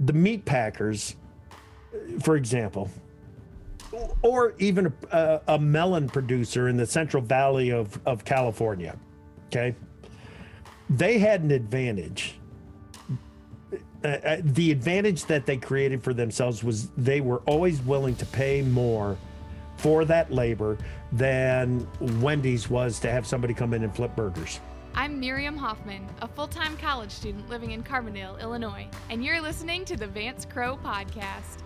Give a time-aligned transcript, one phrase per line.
[0.00, 1.16] the meat packers,
[2.20, 2.90] for example,
[4.22, 8.96] or even a, a, melon producer in the Central Valley of, of California,
[9.46, 9.74] okay,
[10.90, 12.38] they had an advantage.
[14.04, 18.26] Uh, uh, the advantage that they created for themselves was they were always willing to
[18.26, 19.16] pay more
[19.76, 20.78] for that labor
[21.12, 21.86] than
[22.20, 24.60] Wendy's was to have somebody come in and flip burgers.
[24.98, 29.84] I'm Miriam Hoffman, a full time college student living in Carbondale, Illinois, and you're listening
[29.84, 31.62] to the Vance Crowe Podcast.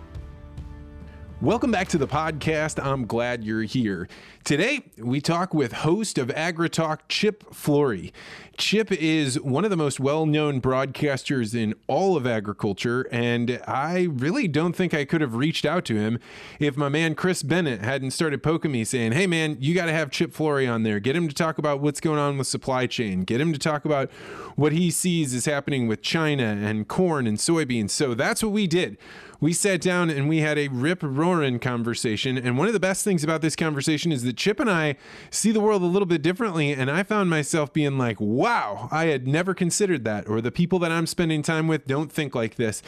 [1.41, 2.81] Welcome back to the podcast.
[2.81, 4.07] I'm glad you're here.
[4.45, 8.13] Today, we talk with host of AgriTalk, Chip Flory.
[8.55, 14.07] Chip is one of the most well known broadcasters in all of agriculture, and I
[14.11, 16.19] really don't think I could have reached out to him
[16.59, 19.93] if my man Chris Bennett hadn't started poking me saying, Hey, man, you got to
[19.93, 21.01] have Chip Flory on there.
[21.01, 23.83] Get him to talk about what's going on with supply chain, get him to talk
[23.83, 24.09] about
[24.55, 27.89] what he sees is happening with China and corn and soybeans.
[27.89, 28.97] So that's what we did
[29.39, 32.37] we sat down and we had a rip roaring conversation.
[32.37, 34.95] And one of the best things about this conversation is that Chip and I
[35.29, 36.71] see the world a little bit differently.
[36.71, 40.27] And I found myself being like, wow, I had never considered that.
[40.27, 42.81] Or the people that I'm spending time with don't think like this.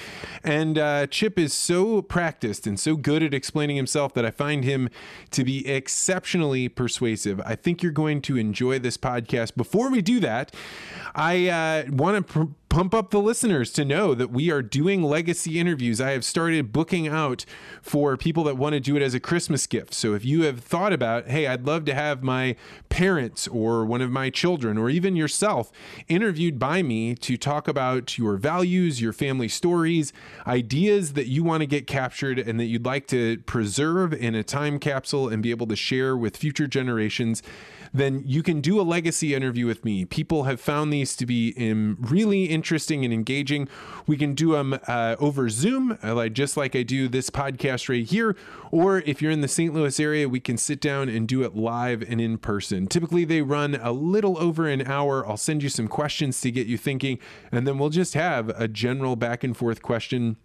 [0.44, 4.64] And uh, Chip is so practiced and so good at explaining himself that I find
[4.64, 4.90] him
[5.32, 7.42] to be exceptionally persuasive.
[7.46, 9.56] I think you're going to enjoy this podcast.
[9.56, 10.54] Before we do that,
[11.14, 12.34] I uh, want to.
[12.34, 16.02] Pr- pump up the listeners to know that we are doing legacy interviews.
[16.02, 17.46] I have started booking out
[17.82, 19.94] for people that want to do it as a Christmas gift.
[19.94, 22.58] So if you have thought about, hey, I'd love to have my
[22.90, 25.72] parents or one of my children or even yourself
[26.10, 30.12] interviewed by me to talk about your values, your family stories,
[30.46, 34.44] ideas that you want to get captured and that you'd like to preserve in a
[34.44, 37.42] time capsule and be able to share with future generations
[37.96, 40.04] then you can do a legacy interview with me.
[40.04, 43.70] People have found these to be um, really interesting and engaging.
[44.06, 47.88] We can do them uh, over Zoom, uh, like just like I do this podcast
[47.88, 48.36] right here.
[48.70, 49.74] Or if you're in the St.
[49.74, 52.88] Louis area, we can sit down and do it live and in person.
[52.88, 55.26] Typically, they run a little over an hour.
[55.26, 57.18] I'll send you some questions to get you thinking,
[57.50, 60.36] and then we'll just have a general back and forth question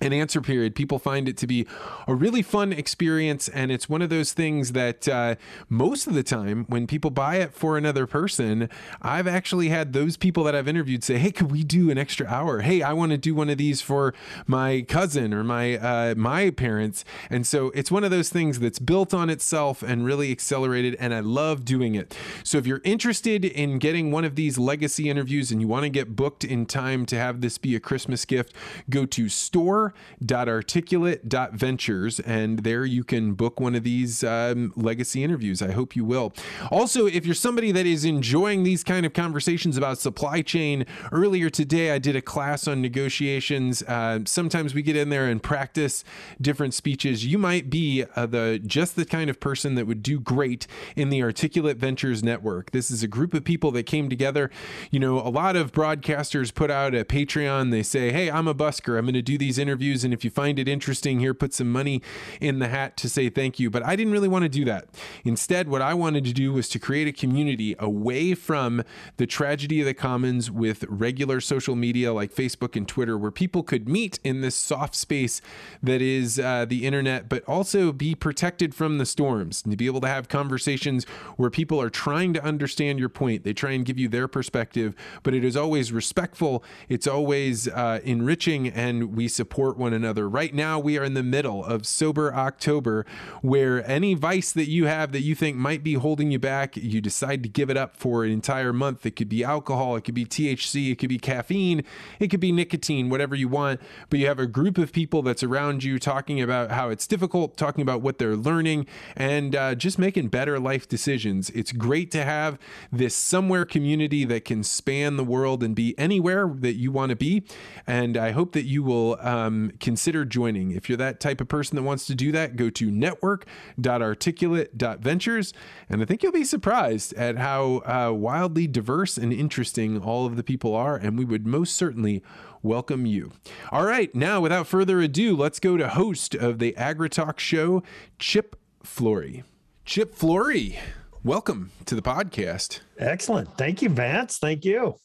[0.00, 0.74] an answer period.
[0.74, 1.66] People find it to be
[2.08, 5.36] a really fun experience, and it's one of those things that uh,
[5.68, 8.68] most of the time, when people buy it for another person,
[9.00, 12.26] I've actually had those people that I've interviewed say, "Hey, could we do an extra
[12.26, 12.60] hour?
[12.62, 14.14] Hey, I want to do one of these for
[14.46, 18.80] my cousin or my uh, my parents." And so it's one of those things that's
[18.80, 22.16] built on itself and really accelerated, and I love doing it.
[22.42, 25.90] So if you're interested in getting one of these legacy interviews and you want to
[25.90, 28.52] get booked in time to have this be a Christmas gift,
[28.90, 35.62] go to store store.articulate.ventures, and there you can book one of these um, legacy interviews.
[35.62, 36.32] I hope you will.
[36.70, 41.50] Also, if you're somebody that is enjoying these kind of conversations about supply chain, earlier
[41.50, 43.82] today I did a class on negotiations.
[43.82, 46.04] Uh, sometimes we get in there and practice
[46.40, 47.26] different speeches.
[47.26, 51.10] You might be uh, the just the kind of person that would do great in
[51.10, 52.70] the Articulate Ventures Network.
[52.70, 54.50] This is a group of people that came together.
[54.90, 57.70] You know, a lot of broadcasters put out a Patreon.
[57.70, 58.98] They say, "Hey, I'm a busker.
[58.98, 60.04] I'm going to do these interviews." Interviews.
[60.04, 62.00] And if you find it interesting here, put some money
[62.40, 63.70] in the hat to say thank you.
[63.70, 64.86] But I didn't really want to do that.
[65.24, 68.84] Instead, what I wanted to do was to create a community away from
[69.16, 73.64] the tragedy of the commons with regular social media like Facebook and Twitter, where people
[73.64, 75.42] could meet in this soft space
[75.82, 79.86] that is uh, the internet, but also be protected from the storms, and to be
[79.86, 81.04] able to have conversations
[81.36, 83.42] where people are trying to understand your point.
[83.42, 87.98] They try and give you their perspective, but it is always respectful, it's always uh,
[88.04, 90.28] enriching, and we support support one another.
[90.28, 93.06] Right now, we are in the middle of Sober October,
[93.40, 97.00] where any vice that you have that you think might be holding you back, you
[97.00, 99.06] decide to give it up for an entire month.
[99.06, 101.82] It could be alcohol, it could be THC, it could be caffeine,
[102.20, 103.80] it could be nicotine, whatever you want.
[104.10, 107.56] But you have a group of people that's around you talking about how it's difficult,
[107.56, 108.86] talking about what they're learning,
[109.16, 111.48] and uh, just making better life decisions.
[111.50, 112.58] It's great to have
[112.92, 117.16] this somewhere community that can span the world and be anywhere that you want to
[117.16, 117.44] be.
[117.86, 119.16] And I hope that you will.
[119.22, 120.70] Um, um, consider joining.
[120.72, 125.52] If you're that type of person that wants to do that, go to network.articulate.ventures.
[125.88, 130.36] And I think you'll be surprised at how uh, wildly diverse and interesting all of
[130.36, 130.96] the people are.
[130.96, 132.22] And we would most certainly
[132.62, 133.32] welcome you.
[133.70, 137.82] All right, now without further ado, let's go to host of the AgriTalk show,
[138.18, 139.44] Chip Flory.
[139.84, 140.78] Chip Flory,
[141.22, 142.80] welcome to the podcast.
[142.98, 143.58] Excellent.
[143.58, 144.38] Thank you, Vance.
[144.38, 144.96] Thank you.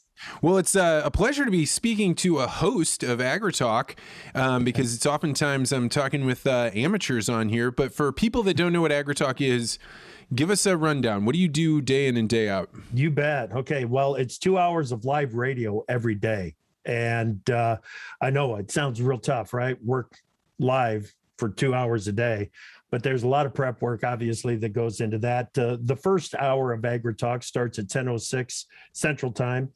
[0.42, 3.96] Well, it's uh, a pleasure to be speaking to a host of AgriTalk
[4.36, 7.72] um, because it's oftentimes I'm talking with uh, amateurs on here.
[7.72, 9.80] But for people that don't know what AgriTalk is,
[10.34, 11.26] give us a rundown.
[11.26, 12.70] What do you do day in and day out?
[12.94, 13.52] You bet.
[13.52, 13.86] Okay.
[13.86, 16.56] Well, it's two hours of live radio every day.
[16.86, 17.78] And uh,
[18.22, 19.82] I know it sounds real tough, right?
[19.84, 20.18] Work
[20.60, 22.50] live for two hours a day,
[22.92, 25.58] but there's a lot of prep work, obviously, that goes into that.
[25.58, 29.72] Uh, the first hour of Agri Talk starts at 10:06 Central Time,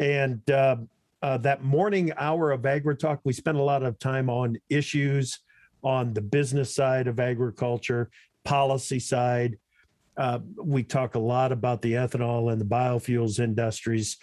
[0.00, 0.76] and uh,
[1.22, 5.40] uh, that morning hour of Agri Talk, we spend a lot of time on issues
[5.82, 8.10] on the business side of agriculture,
[8.44, 9.58] policy side.
[10.16, 14.16] Uh, we talk a lot about the ethanol and the biofuels industries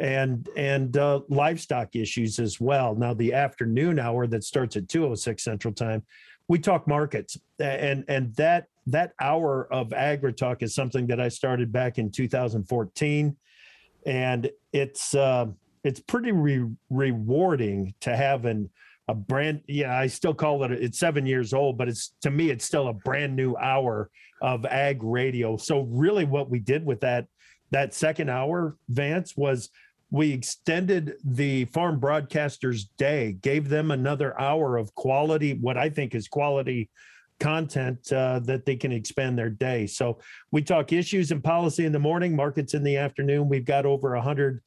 [0.00, 2.94] and and uh, livestock issues as well.
[2.94, 6.04] Now the afternoon hour that starts at 206 Central Time,
[6.48, 11.28] we talk markets and and that that hour of agri talk is something that I
[11.28, 13.36] started back in 2014
[14.06, 15.46] and it's uh,
[15.84, 18.70] it's pretty re- rewarding to have an
[19.08, 22.50] a brand yeah i still call it it's seven years old but it's to me
[22.50, 24.10] it's still a brand new hour
[24.42, 25.56] of ag radio.
[25.56, 27.26] So really what we did with that
[27.70, 29.70] that second hour vance was
[30.10, 36.14] we extended the farm broadcasters day gave them another hour of quality what i think
[36.14, 36.88] is quality
[37.40, 39.86] content uh, that they can expand their day.
[39.86, 40.18] So
[40.52, 43.48] we talk issues and policy in the morning markets in the afternoon.
[43.48, 44.62] We've got over 100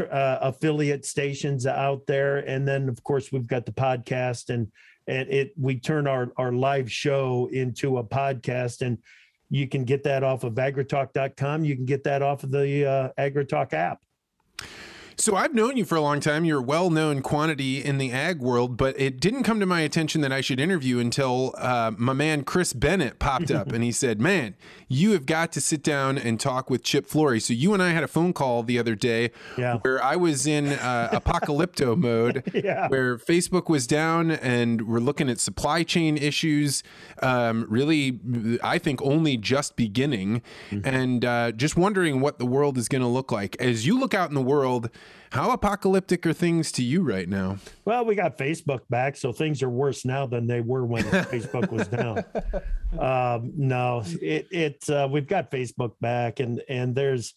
[0.00, 2.38] uh, affiliate stations out there.
[2.38, 4.70] And then of course we've got the podcast and
[5.08, 8.82] and it we turn our our live show into a podcast.
[8.82, 8.98] And
[9.48, 13.08] you can get that off of agritalk.com you can get that off of the uh,
[13.18, 14.00] agritalk app
[15.18, 16.44] so I've known you for a long time.
[16.44, 20.20] You're a well-known quantity in the ag world, but it didn't come to my attention
[20.20, 24.20] that I should interview until uh, my man Chris Bennett popped up and he said,
[24.20, 24.56] "Man,
[24.88, 27.90] you have got to sit down and talk with Chip Flory." So you and I
[27.90, 29.78] had a phone call the other day yeah.
[29.78, 32.88] where I was in uh, apocalypto mode, yeah.
[32.88, 36.82] where Facebook was down and we're looking at supply chain issues.
[37.22, 38.20] Um, really,
[38.62, 40.86] I think only just beginning, mm-hmm.
[40.86, 44.12] and uh, just wondering what the world is going to look like as you look
[44.12, 44.90] out in the world.
[45.30, 47.58] How apocalyptic are things to you right now?
[47.84, 51.70] Well, we got Facebook back, so things are worse now than they were when Facebook
[51.70, 52.24] was down.
[52.98, 57.34] Um, no, it it uh, we've got Facebook back, and and there's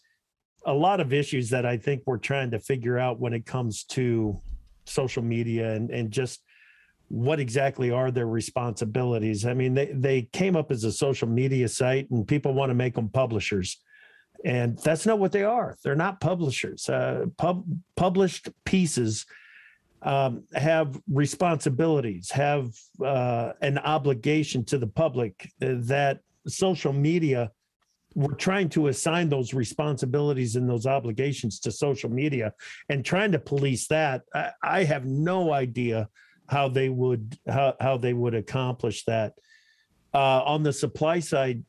[0.66, 3.84] a lot of issues that I think we're trying to figure out when it comes
[3.86, 4.40] to
[4.86, 6.42] social media and and just
[7.10, 9.46] what exactly are their responsibilities.
[9.46, 12.76] I mean, they they came up as a social media site, and people want to
[12.76, 13.82] make them publishers
[14.46, 15.78] and that's not what they are.
[15.84, 16.88] They're not publishers.
[16.88, 17.66] Uh, pub,
[17.96, 19.26] published pieces
[20.02, 27.52] um, have responsibilities, have uh, an obligation to the public that social media.
[28.16, 32.54] We're trying to assign those responsibilities and those obligations to social media,
[32.88, 34.24] and trying to police that.
[34.34, 36.10] I, I have no idea
[36.48, 39.34] how they would how, how they would accomplish that.
[40.12, 41.64] Uh, on the supply side,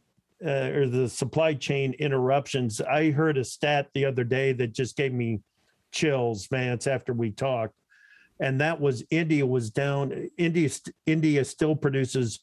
[0.44, 2.80] uh, or the supply chain interruptions.
[2.80, 5.40] I heard a stat the other day that just gave me
[5.92, 7.74] chills, Vance, after we talked,
[8.40, 10.28] and that was India was down.
[10.38, 10.70] India
[11.06, 12.40] India still produces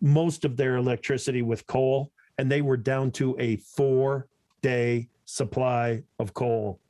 [0.00, 4.28] most of their electricity with coal, and they were down to a four
[4.62, 6.80] day supply of coal.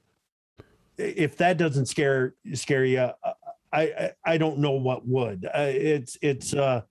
[0.96, 3.32] If that doesn't scare scare you, I
[3.72, 5.46] I, I don't know what would.
[5.46, 6.82] Uh, it's it's uh,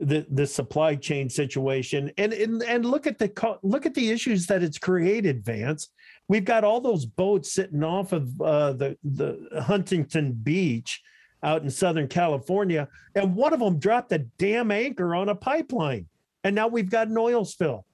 [0.00, 2.10] the the supply chain situation.
[2.18, 5.88] And and and look at the look at the issues that it's created vance.
[6.28, 11.02] We've got all those boats sitting off of uh, the the huntington beach
[11.40, 16.04] out in southern california and one of them dropped a damn anchor on a pipeline
[16.44, 17.84] and now we've got an oil spill.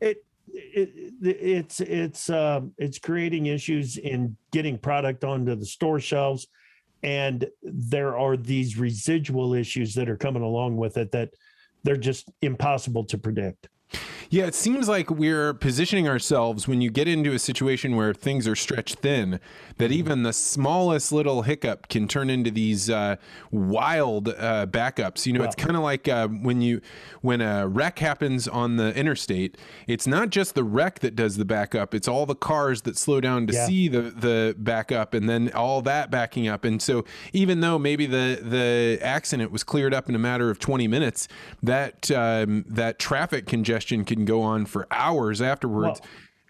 [0.00, 0.90] It, it
[1.22, 6.46] it's it's um, it's creating issues in getting product onto the store shelves
[7.02, 11.30] and there are these residual issues that are coming along with it that
[11.84, 13.68] they're just impossible to predict.
[14.30, 18.46] Yeah, it seems like we're positioning ourselves when you get into a situation where things
[18.46, 19.40] are stretched thin,
[19.78, 23.16] that even the smallest little hiccup can turn into these uh,
[23.50, 25.24] wild uh, backups.
[25.24, 26.82] You know, well, it's kind of like uh, when you
[27.22, 29.56] when a wreck happens on the interstate.
[29.86, 33.22] It's not just the wreck that does the backup; it's all the cars that slow
[33.22, 33.66] down to yeah.
[33.66, 36.64] see the the backup, and then all that backing up.
[36.64, 40.58] And so, even though maybe the the accident was cleared up in a matter of
[40.58, 41.28] 20 minutes,
[41.62, 46.00] that um, that traffic congestion can can go on for hours afterwards.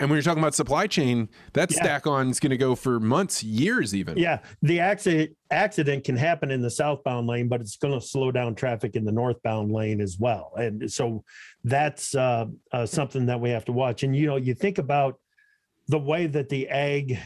[0.00, 1.76] And when you're talking about supply chain, that yeah.
[1.78, 4.16] stack on is going to go for months, years, even.
[4.16, 8.30] Yeah, the accident accident can happen in the southbound lane, but it's going to slow
[8.30, 10.52] down traffic in the northbound lane as well.
[10.56, 11.24] And so
[11.64, 14.04] that's uh, uh, something that we have to watch.
[14.04, 15.18] And you know, you think about
[15.88, 17.18] the way that the ag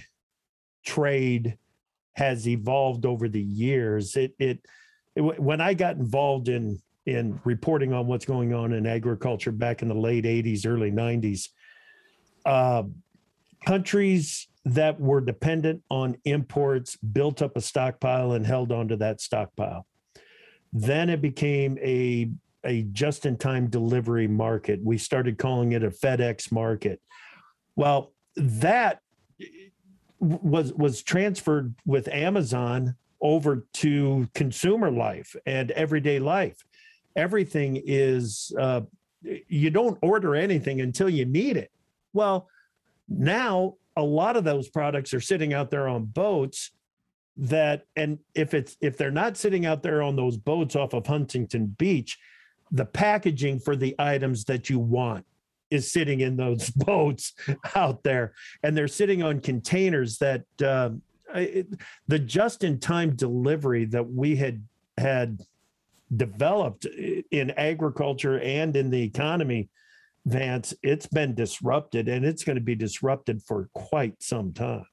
[0.85, 1.59] trade
[2.15, 4.17] has evolved over the years.
[4.17, 4.67] It it,
[5.15, 9.83] it when I got involved in in reporting on what's going on in agriculture back
[9.83, 11.49] in the late 80s, early 90s.
[12.45, 12.85] Uh,
[13.65, 19.87] countries that were dependent on imports built up a stockpile and held onto that stockpile.
[20.73, 22.31] Then it became a
[22.65, 24.81] a just in time delivery market.
[24.83, 27.01] We started calling it a FedEx market.
[27.75, 29.01] Well, that
[30.21, 36.63] was was transferred with Amazon over to consumer life and everyday life.
[37.17, 38.83] Everything is uh,
[39.23, 41.71] you don't order anything until you need it.
[42.13, 42.49] Well,
[43.09, 46.71] now a lot of those products are sitting out there on boats
[47.37, 51.07] that and if it's if they're not sitting out there on those boats off of
[51.07, 52.19] Huntington Beach,
[52.71, 55.25] the packaging for the items that you want
[55.71, 57.33] is sitting in those boats
[57.75, 60.91] out there and they're sitting on containers that uh,
[61.35, 61.67] it,
[62.09, 64.63] the just in time delivery that we had
[64.99, 65.41] had
[66.17, 69.69] developed in agriculture and in the economy
[70.25, 74.87] Vance, it's been disrupted and it's going to be disrupted for quite some time.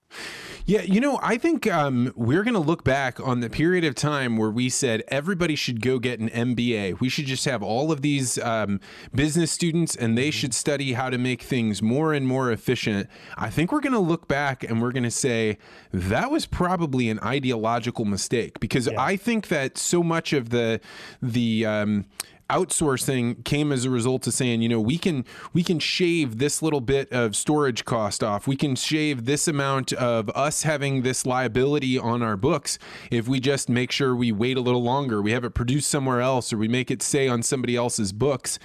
[0.65, 3.95] Yeah, you know, I think um, we're going to look back on the period of
[3.95, 6.99] time where we said everybody should go get an MBA.
[6.99, 8.79] We should just have all of these um,
[9.13, 13.09] business students and they should study how to make things more and more efficient.
[13.35, 15.57] I think we're going to look back and we're going to say
[15.91, 19.01] that was probably an ideological mistake because yeah.
[19.01, 20.81] I think that so much of the
[21.19, 22.05] the um,
[22.49, 26.61] outsourcing came as a result of saying, you know, we can we can shave this
[26.61, 28.47] little bit of storage cost off.
[28.47, 32.79] We can shave this amount of us having this liability on our books
[33.11, 35.21] if we just make sure we wait a little longer.
[35.21, 38.59] We have it produced somewhere else or we make it say on somebody else's books.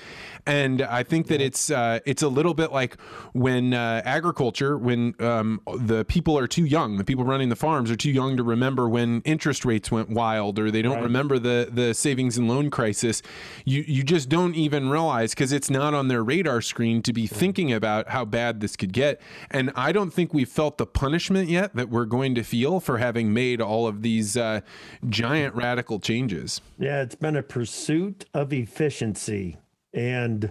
[0.47, 3.01] And I think that it's uh, it's a little bit like
[3.33, 7.91] when uh, agriculture, when um, the people are too young, the people running the farms
[7.91, 11.03] are too young to remember when interest rates went wild, or they don't right.
[11.03, 13.23] remember the the savings and loan crisis.
[13.65, 17.27] You you just don't even realize because it's not on their radar screen to be
[17.27, 19.21] thinking about how bad this could get.
[19.51, 22.99] And I don't think we've felt the punishment yet that we're going to feel for
[22.99, 24.61] having made all of these uh,
[25.09, 26.61] giant radical changes.
[26.79, 29.57] Yeah, it's been a pursuit of efficiency
[29.95, 30.51] and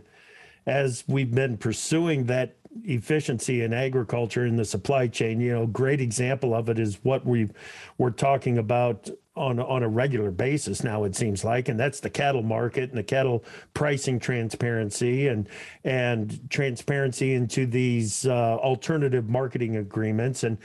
[0.66, 6.02] as we've been pursuing that efficiency in agriculture in the supply chain, you know, great
[6.02, 7.50] example of it is what we
[7.98, 12.10] we're talking about on on a regular basis now it seems like and that's the
[12.10, 15.50] cattle market and the cattle pricing transparency and
[15.84, 20.44] and transparency into these uh, alternative marketing agreements.
[20.44, 20.58] And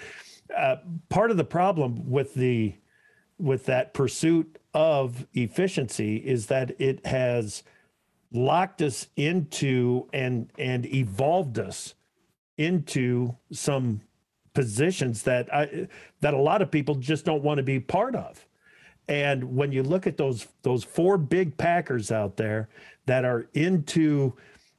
[0.54, 0.76] uh,
[1.08, 2.75] part of the problem with the
[3.38, 7.62] with that pursuit of efficiency is that it has
[8.32, 11.94] locked us into and and evolved us
[12.56, 14.00] into some
[14.54, 15.88] positions that I
[16.20, 18.44] that a lot of people just don't want to be part of.
[19.08, 22.68] And when you look at those those four big packers out there
[23.06, 24.35] that are into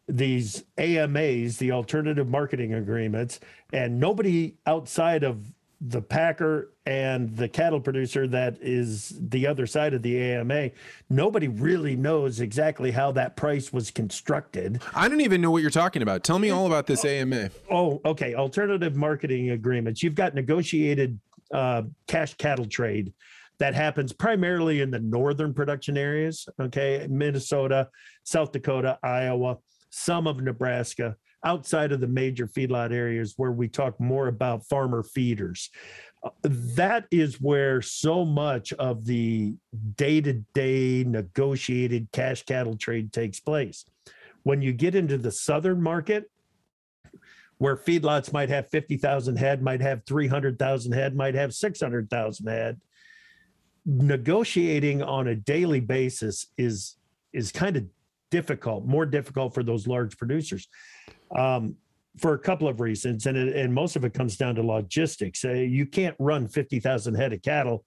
[0.07, 3.39] these AMAs, the alternative marketing agreements,
[3.71, 9.93] and nobody outside of the packer and the cattle producer that is the other side
[9.93, 10.71] of the AMA,
[11.09, 14.81] nobody really knows exactly how that price was constructed.
[14.93, 16.23] I don't even know what you're talking about.
[16.23, 17.49] Tell me all about this AMA.
[17.71, 18.35] Oh, okay.
[18.35, 20.03] Alternative marketing agreements.
[20.03, 21.17] You've got negotiated
[21.53, 23.13] uh, cash cattle trade
[23.59, 27.05] that happens primarily in the northern production areas, okay?
[27.09, 27.89] Minnesota,
[28.23, 29.57] South Dakota, Iowa,
[29.89, 35.03] some of Nebraska outside of the major feedlot areas where we talk more about farmer
[35.03, 35.69] feeders.
[36.21, 39.55] Uh, that is where so much of the
[39.95, 43.85] day to day negotiated cash cattle trade takes place.
[44.43, 46.29] When you get into the southern market,
[47.57, 52.79] where feedlots might have 50,000 head, might have 300,000 head, might have 600,000 head,
[53.85, 56.95] negotiating on a daily basis is
[57.31, 57.85] is kind of
[58.31, 60.67] difficult, more difficult for those large producers
[61.35, 61.75] um,
[62.17, 65.45] for a couple of reasons, and it, and most of it comes down to logistics.
[65.45, 67.85] Uh, you can't run fifty thousand head of cattle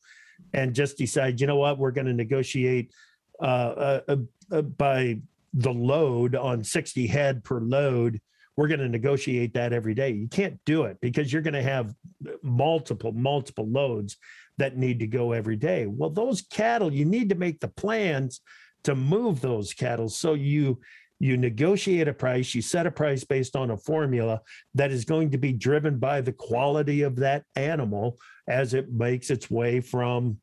[0.55, 2.93] and just decide, you know what, we're going to negotiate
[3.41, 4.17] uh, uh, uh,
[4.51, 5.19] uh, by
[5.55, 8.21] the load on sixty head per load.
[8.57, 10.11] We're going to negotiate that every day.
[10.11, 11.95] You can't do it because you're going to have
[12.43, 14.17] multiple multiple loads
[14.59, 15.87] that need to go every day.
[15.87, 18.41] Well, those cattle, you need to make the plans
[18.85, 20.81] to move those cattle so you
[21.23, 24.41] you negotiate a price, you set a price based on a formula
[24.75, 29.31] that is going to be driven by the quality of that animal as it makes
[29.31, 30.37] its way from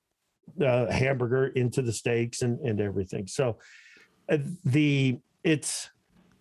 [0.55, 3.27] the hamburger into the steaks and, and everything.
[3.27, 3.57] So
[4.31, 5.89] uh, the it's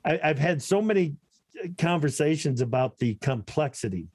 [0.04, 1.16] I, I've had so many
[1.76, 4.06] conversations about the complexity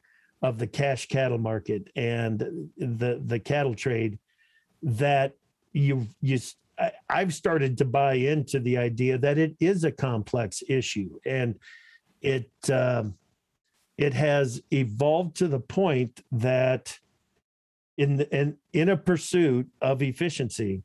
[0.42, 4.20] of the cash cattle market and the the cattle trade
[4.84, 5.34] that
[5.74, 6.40] you you
[7.10, 11.56] I, have started to buy into the idea that it is a complex issue and
[12.22, 13.16] it um,
[13.98, 16.98] it has evolved to the point that
[17.98, 20.84] in the, in in a pursuit of efficiency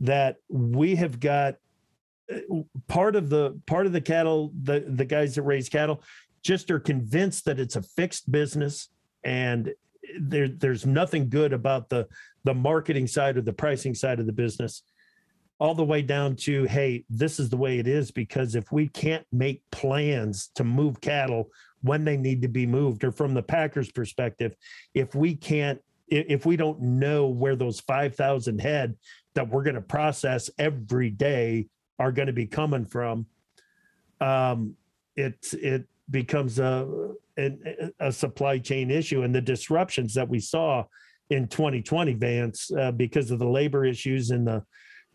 [0.00, 1.56] that we have got
[2.32, 2.38] uh,
[2.88, 6.02] part of the part of the cattle the the guys that raise cattle
[6.42, 8.88] just are convinced that it's a fixed business
[9.24, 9.72] and
[10.20, 12.06] there there's nothing good about the
[12.44, 14.82] the marketing side or the pricing side of the business
[15.58, 18.88] all the way down to hey this is the way it is because if we
[18.88, 21.48] can't make plans to move cattle
[21.82, 24.54] when they need to be moved or from the packers perspective
[24.94, 28.94] if we can't if we don't know where those 5000 head
[29.34, 31.66] that we're going to process every day
[31.98, 33.26] are going to be coming from
[34.20, 34.74] um
[35.16, 37.12] it it becomes a,
[38.00, 39.22] a supply chain issue.
[39.22, 40.84] And the disruptions that we saw
[41.30, 44.62] in 2020 vance uh, because of the labor issues and the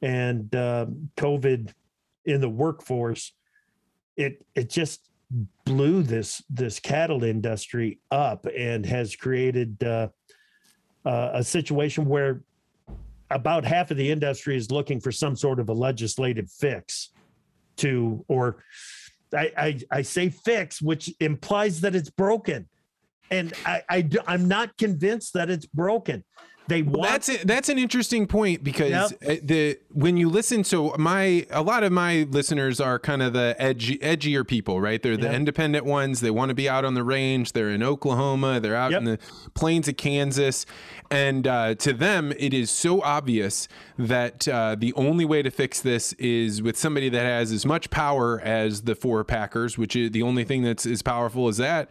[0.01, 0.85] and uh,
[1.17, 1.71] covid
[2.25, 3.33] in the workforce
[4.17, 5.09] it it just
[5.65, 10.07] blew this this cattle industry up and has created uh,
[11.05, 12.43] uh, a situation where
[13.29, 17.11] about half of the industry is looking for some sort of a legislative fix
[17.77, 18.63] to or
[19.33, 22.67] I, I, I say fix, which implies that it's broken,
[23.29, 26.23] and I, I I'm not convinced that it's broken.
[26.67, 29.41] They want that's a, that's an interesting point because yep.
[29.43, 33.55] the when you listen, so my a lot of my listeners are kind of the
[33.57, 35.01] edgy, edgier people, right?
[35.01, 35.35] They're the yep.
[35.35, 36.21] independent ones.
[36.21, 37.53] They want to be out on the range.
[37.53, 38.59] They're in Oklahoma.
[38.59, 38.99] They're out yep.
[38.99, 39.19] in the
[39.53, 40.65] plains of Kansas,
[41.09, 45.81] and uh, to them, it is so obvious that uh, the only way to fix
[45.81, 50.11] this is with somebody that has as much power as the four Packers, which is
[50.11, 51.89] the only thing that's as powerful as that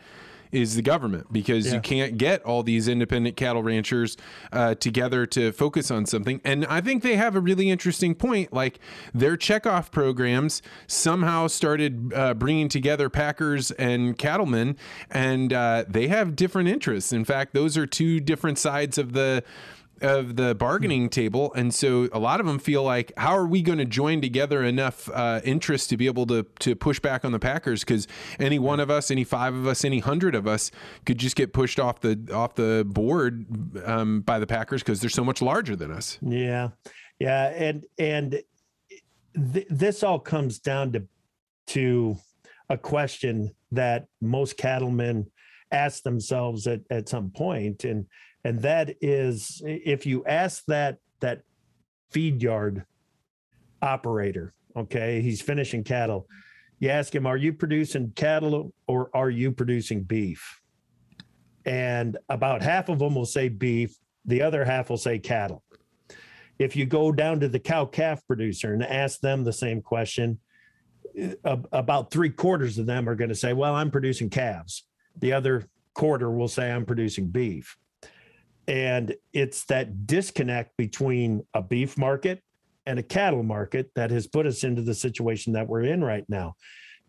[0.52, 1.74] is the government because yeah.
[1.74, 4.16] you can't get all these independent cattle ranchers
[4.52, 6.40] uh, together to focus on something.
[6.44, 8.52] And I think they have a really interesting point.
[8.52, 8.78] Like
[9.14, 14.76] their checkoff programs somehow started uh, bringing together packers and cattlemen,
[15.10, 17.12] and uh, they have different interests.
[17.12, 19.44] In fact, those are two different sides of the
[20.02, 23.62] of the bargaining table, and so a lot of them feel like, how are we
[23.62, 27.32] going to join together enough uh, interest to be able to to push back on
[27.32, 27.80] the Packers?
[27.80, 28.08] Because
[28.38, 30.70] any one of us, any five of us, any hundred of us
[31.06, 33.46] could just get pushed off the off the board
[33.84, 36.18] um, by the Packers because they're so much larger than us.
[36.22, 36.70] Yeah,
[37.18, 38.42] yeah, and and
[39.52, 41.06] th- this all comes down to
[41.68, 42.16] to
[42.68, 45.30] a question that most cattlemen
[45.72, 48.06] ask themselves at at some point, and
[48.44, 51.42] and that is if you ask that that
[52.10, 52.84] feed yard
[53.82, 56.26] operator okay he's finishing cattle
[56.80, 60.60] you ask him are you producing cattle or are you producing beef?
[61.66, 65.62] And about half of them will say beef the other half will say cattle.
[66.58, 70.38] If you go down to the cow calf producer and ask them the same question
[71.72, 74.86] about three quarters of them are going to say well i'm producing calves.
[75.18, 77.76] The other quarter will say i'm producing beef
[78.70, 82.40] and it's that disconnect between a beef market
[82.86, 86.24] and a cattle market that has put us into the situation that we're in right
[86.28, 86.54] now.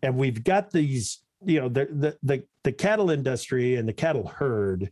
[0.02, 4.26] And we've got these, you know, the the the, the cattle industry and the cattle
[4.26, 4.90] herd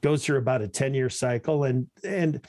[0.00, 2.44] goes through about a 10-year cycle and and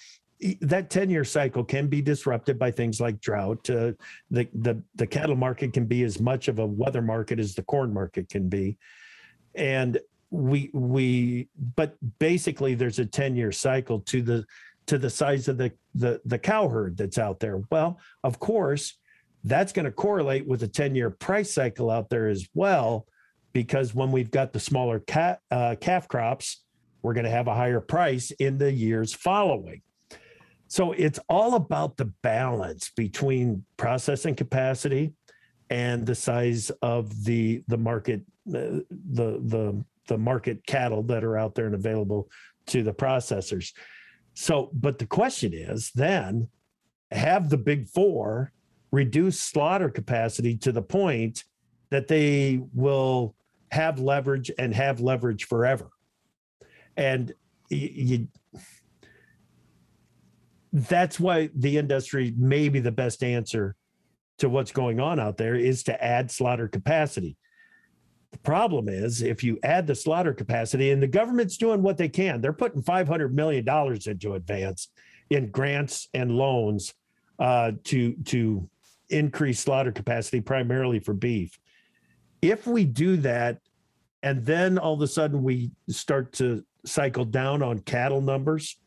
[0.62, 3.69] that 10-year cycle can be disrupted by things like drought.
[3.69, 3.91] Uh,
[4.32, 7.62] the, the the cattle market can be as much of a weather market as the
[7.62, 8.80] corn market can be.
[9.54, 10.00] And
[10.32, 14.46] we we but basically there's a 10 year cycle to the
[14.88, 17.62] to the size of the the the cow herd that's out there.
[17.70, 18.98] Well of course
[19.44, 23.06] that's going to correlate with a 10 year price cycle out there as well
[23.54, 26.63] because when we've got the smaller cat, uh, calf crops
[27.02, 29.82] we're going to have a higher price in the years following.
[30.67, 35.13] So it's all about the balance between processing capacity
[35.70, 41.38] and the size of the the market uh, the the the market cattle that are
[41.38, 42.30] out there and available
[42.67, 43.71] to the processors.
[44.34, 46.50] So, but the question is then
[47.12, 48.52] have the big four
[48.91, 51.45] reduce slaughter capacity to the point
[51.91, 53.36] that they will
[53.71, 55.89] have leverage and have leverage forever.
[56.97, 57.34] And
[57.69, 58.28] you,
[60.74, 63.78] that's why the industry may be the best answer
[64.39, 67.38] to what's going on out there is to add slaughter capacity.
[68.32, 72.10] The problem is if you add the slaughter capacity, and the government's doing what they
[72.10, 73.67] can, they're putting $500 million
[74.06, 74.89] into advance
[75.30, 76.94] in grants and loans
[77.39, 78.70] uh, to, to
[79.10, 81.60] increase slaughter capacity, primarily for beef.
[82.41, 83.60] If we do that,
[84.24, 88.78] and then all of a sudden we start to cycle down on cattle numbers,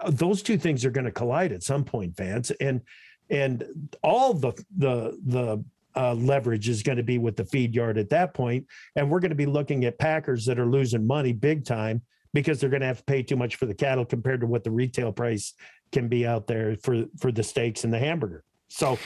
[0.00, 2.50] uh, those two things are going to collide at some point, Vance.
[2.60, 2.82] And
[3.30, 3.64] and
[4.02, 5.64] all the the the
[5.96, 9.20] uh, leverage is going to be with the feed yard at that point, and we're
[9.20, 12.02] going to be looking at packers that are losing money big time
[12.34, 14.64] because they're going to have to pay too much for the cattle compared to what
[14.64, 15.54] the retail price
[15.92, 18.44] can be out there for for the steaks and the hamburger.
[18.68, 18.98] So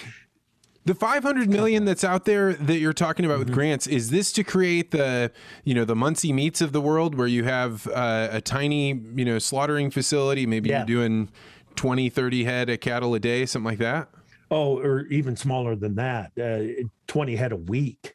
[0.87, 3.57] the 500 million that's out there that you're talking about with mm-hmm.
[3.57, 5.33] grants is this to create the
[5.65, 9.25] you know the Muncie meats of the world where you have uh, a tiny you
[9.25, 10.79] know slaughtering facility maybe yeah.
[10.79, 11.29] you're doing
[11.75, 14.09] 20 30 head of cattle a day something like that
[14.51, 18.15] oh or even smaller than that uh, 20 head a week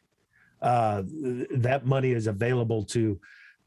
[0.60, 1.02] uh,
[1.50, 3.18] that money is available to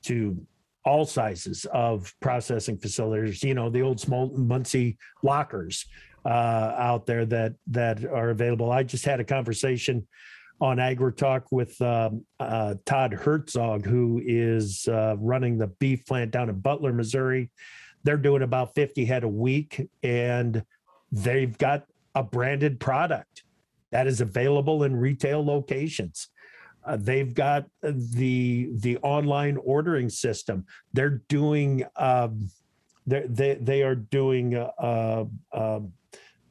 [0.02, 0.38] to
[0.86, 5.86] all sizes of processing facilities you know the old small Muncie lockers
[6.26, 8.72] uh, out there that that are available.
[8.72, 10.08] I just had a conversation
[10.60, 16.50] on AgriTalk with um, uh, Todd Herzog, who is uh, running the beef plant down
[16.50, 17.52] in Butler, Missouri.
[18.04, 20.64] They're doing about 50 head a week, and
[21.12, 23.44] they've got a branded product
[23.92, 26.30] that is available in retail locations.
[26.86, 30.66] Uh, they've got the the online ordering system.
[30.94, 32.50] They're doing um,
[33.08, 35.80] they they are doing uh, uh,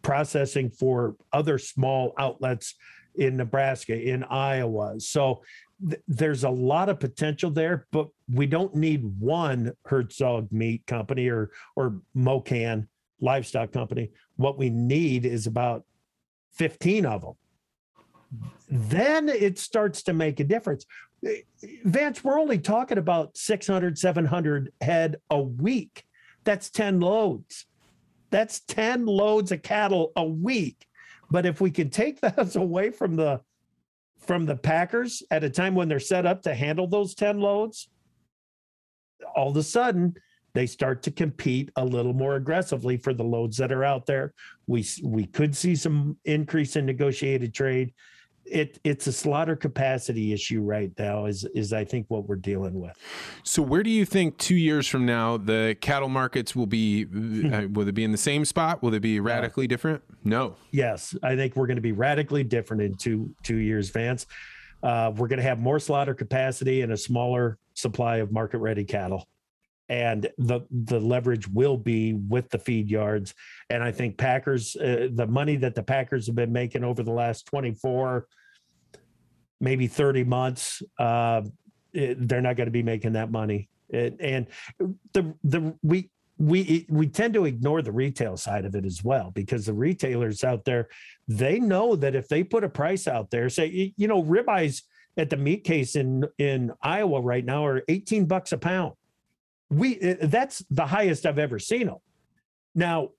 [0.02, 2.74] processing for other small outlets
[3.16, 5.00] in Nebraska, in Iowa.
[5.00, 5.42] So
[5.88, 11.28] th- there's a lot of potential there, but we don't need one Herzog meat company
[11.28, 12.88] or or Mocan
[13.20, 14.10] livestock company.
[14.36, 15.84] What we need is about
[16.54, 17.34] 15 of them.
[18.68, 20.86] Then it starts to make a difference.
[21.84, 26.04] Vance, we're only talking about 600, 700 head a week.
[26.44, 27.66] That's 10 loads.
[28.30, 30.86] That's 10 loads of cattle a week.
[31.30, 33.40] But if we can take those away from the
[34.18, 37.90] from the Packers at a time when they're set up to handle those 10 loads,
[39.36, 40.14] all of a sudden
[40.54, 44.32] they start to compete a little more aggressively for the loads that are out there.
[44.66, 47.92] We we could see some increase in negotiated trade
[48.46, 52.80] it it's a slaughter capacity issue right now is is I think what we're dealing
[52.80, 52.92] with.
[53.42, 57.04] So where do you think 2 years from now the cattle markets will be
[57.52, 58.82] uh, will they be in the same spot?
[58.82, 60.02] Will they be radically different?
[60.24, 60.56] No.
[60.70, 64.26] Yes, I think we're going to be radically different in 2 2 years Vance.
[64.82, 68.84] Uh, we're going to have more slaughter capacity and a smaller supply of market ready
[68.84, 69.26] cattle
[69.88, 73.34] and the the leverage will be with the feed yards.
[73.70, 77.12] And i think packers uh, the money that the packers have been making over the
[77.12, 78.26] last 24
[79.60, 81.42] maybe 30 months uh,
[81.94, 83.68] it, they're not going to be making that money.
[83.88, 84.46] It, and
[85.12, 89.30] the the we we we tend to ignore the retail side of it as well
[89.30, 90.88] because the retailers out there
[91.28, 94.82] they know that if they put a price out there say you know ribeyes
[95.16, 98.94] at the meat case in in Iowa right now are 18 bucks a pound
[99.70, 101.98] we uh, that's the highest I've ever seen them.
[102.74, 103.10] Now,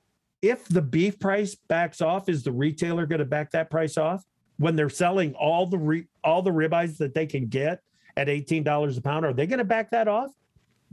[0.41, 4.23] if the beef price backs off, is the retailer going to back that price off
[4.58, 7.81] when they're selling all the re, all the ribeyes that they can get
[8.17, 9.25] at eighteen dollars a pound?
[9.25, 10.31] Are they going to back that off?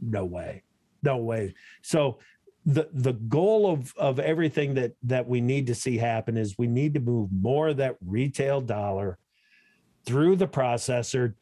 [0.00, 0.62] No way,
[1.02, 1.54] no way.
[1.82, 2.18] So
[2.64, 6.66] the the goal of of everything that that we need to see happen is we
[6.68, 9.18] need to move more of that retail dollar
[10.04, 11.34] through the processor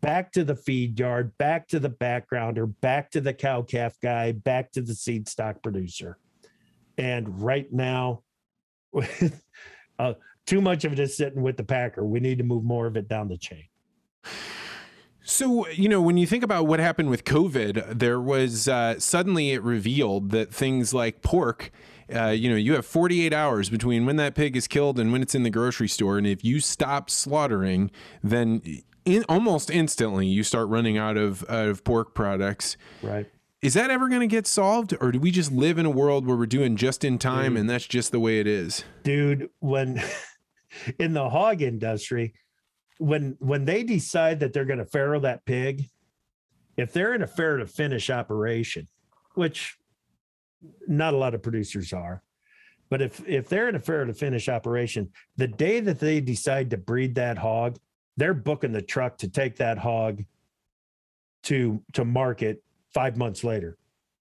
[0.00, 4.32] back to the feed yard, back to the backgrounder, back to the cow calf guy,
[4.32, 6.18] back to the seed stock producer.
[6.98, 8.22] And right now,
[9.98, 10.14] uh,
[10.46, 12.04] too much of it is sitting with the packer.
[12.04, 13.64] We need to move more of it down the chain.
[15.28, 19.50] So, you know, when you think about what happened with COVID, there was uh, suddenly
[19.50, 21.72] it revealed that things like pork,
[22.14, 25.22] uh, you know, you have 48 hours between when that pig is killed and when
[25.22, 26.16] it's in the grocery store.
[26.16, 27.90] And if you stop slaughtering,
[28.22, 28.62] then
[29.06, 32.76] in, almost instantly you start running out of out of pork products.
[33.02, 33.30] Right.
[33.62, 36.26] Is that ever going to get solved, or do we just live in a world
[36.26, 38.84] where we're doing just in time dude, and that's just the way it is?
[39.02, 40.02] Dude, when
[40.98, 42.34] in the hog industry,
[42.98, 45.88] when when they decide that they're going to farrow that pig,
[46.76, 48.88] if they're in a farrow to finish operation,
[49.34, 49.78] which
[50.86, 52.22] not a lot of producers are,
[52.90, 56.70] but if if they're in a farrow to finish operation, the day that they decide
[56.70, 57.78] to breed that hog,
[58.16, 60.24] they're booking the truck to take that hog
[61.44, 63.76] to to market five months later.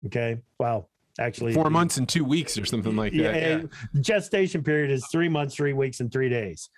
[0.05, 0.41] Okay.
[0.59, 3.17] Well, actually four months and two weeks or something like that.
[3.17, 4.01] Yeah, yeah.
[4.01, 6.69] Gestation period is three months, three weeks, and three days.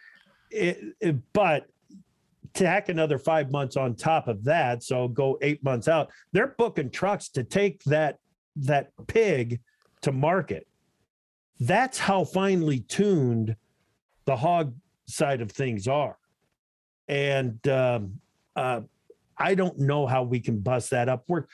[0.49, 1.65] It, it, but
[2.53, 6.09] tack another five months on top of that, so go eight months out.
[6.31, 8.19] They're booking trucks to take that
[8.57, 9.59] that pig
[10.01, 10.67] to market.
[11.59, 13.55] That's how finely tuned
[14.25, 14.75] the hog
[15.07, 16.17] side of things are
[17.07, 18.19] and um,
[18.55, 18.81] uh,
[19.37, 21.23] I don't know how we can bust that up.
[21.27, 21.45] We're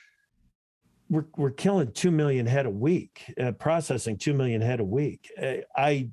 [1.09, 5.31] we're we're killing two million head a week, uh, processing two million head a week.
[5.41, 6.09] Uh, I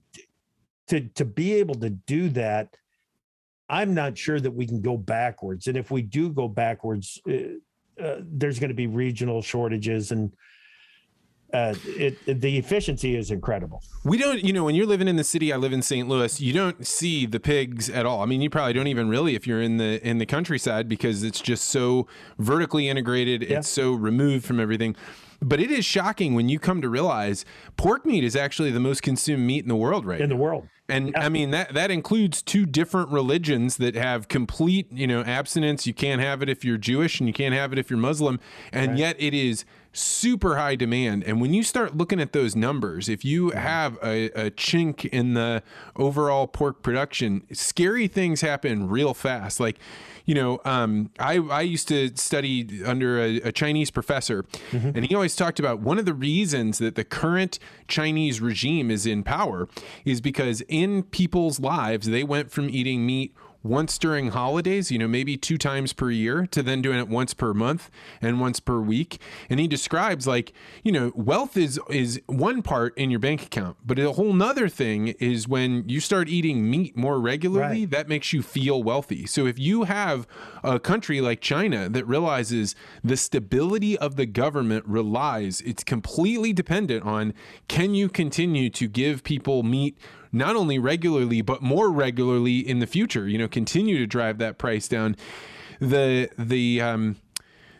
[0.88, 2.76] to to be able to do that,
[3.68, 5.68] I'm not sure that we can go backwards.
[5.68, 10.32] And if we do go backwards, uh, uh, there's going to be regional shortages and
[11.52, 13.82] uh, it, the efficiency is incredible.
[14.04, 16.08] We don't, you know, when you're living in the city, I live in St.
[16.08, 16.40] Louis.
[16.40, 18.22] You don't see the pigs at all.
[18.22, 21.22] I mean, you probably don't even really if you're in the in the countryside because
[21.22, 22.06] it's just so
[22.38, 23.42] vertically integrated.
[23.42, 23.58] Yeah.
[23.58, 24.96] It's so removed from everything.
[25.42, 29.02] But it is shocking when you come to realize pork meat is actually the most
[29.02, 30.68] consumed meat in the world right in the world.
[30.88, 31.24] And yeah.
[31.24, 35.86] I mean that that includes two different religions that have complete, you know, abstinence.
[35.86, 38.38] You can't have it if you're Jewish and you can't have it if you're Muslim.
[38.72, 38.98] And right.
[38.98, 41.24] yet it is super high demand.
[41.24, 45.34] And when you start looking at those numbers, if you have a, a, chink in
[45.34, 45.62] the
[45.96, 49.58] overall pork production, scary things happen real fast.
[49.58, 49.78] Like,
[50.26, 54.92] you know, um, I, I used to study under a, a Chinese professor, mm-hmm.
[54.94, 59.06] and he always talked about one of the reasons that the current Chinese regime is
[59.06, 59.68] in power
[60.04, 65.08] is because in people's lives, they went from eating meat once during holidays, you know,
[65.08, 67.90] maybe two times per year, to then doing it once per month
[68.22, 69.20] and once per week.
[69.48, 73.76] And he describes like, you know, wealth is is one part in your bank account,
[73.84, 77.90] but a whole nother thing is when you start eating meat more regularly, right.
[77.90, 79.26] that makes you feel wealthy.
[79.26, 80.26] So if you have
[80.62, 87.04] a country like China that realizes the stability of the government relies, it's completely dependent
[87.04, 87.34] on
[87.68, 89.98] can you continue to give people meat
[90.32, 93.28] not only regularly but more regularly in the future.
[93.28, 95.16] You know, continue to drive that price down.
[95.80, 97.16] The the um,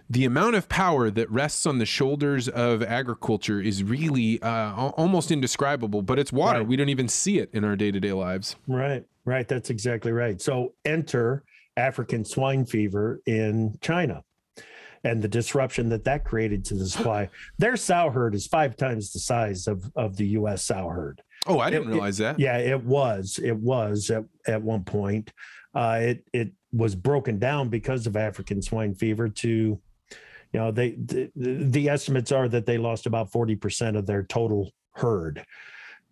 [0.08, 5.30] the amount of power that rests on the shoulders of agriculture is really uh, almost
[5.30, 6.02] indescribable.
[6.02, 6.68] But it's water; right.
[6.68, 8.56] we don't even see it in our day to day lives.
[8.66, 9.46] Right, right.
[9.46, 10.40] That's exactly right.
[10.40, 11.44] So enter
[11.76, 14.24] African swine fever in China
[15.04, 17.30] and the disruption that that created to the supply.
[17.58, 20.64] Their sow herd is five times the size of, of the U.S.
[20.64, 21.22] sow herd.
[21.46, 22.38] Oh, I didn't it, realize it, that.
[22.38, 23.40] Yeah, it was.
[23.42, 25.32] It was at, at one point.
[25.74, 29.80] Uh, it it was broken down because of African swine fever to, you
[30.52, 35.44] know, they the, the estimates are that they lost about 40% of their total herd.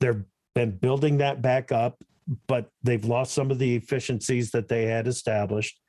[0.00, 0.22] They've
[0.54, 2.02] been building that back up,
[2.46, 5.80] but they've lost some of the efficiencies that they had established.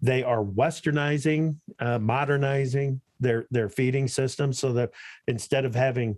[0.00, 4.90] They are westernizing, uh, modernizing their their feeding system so that
[5.26, 6.16] instead of having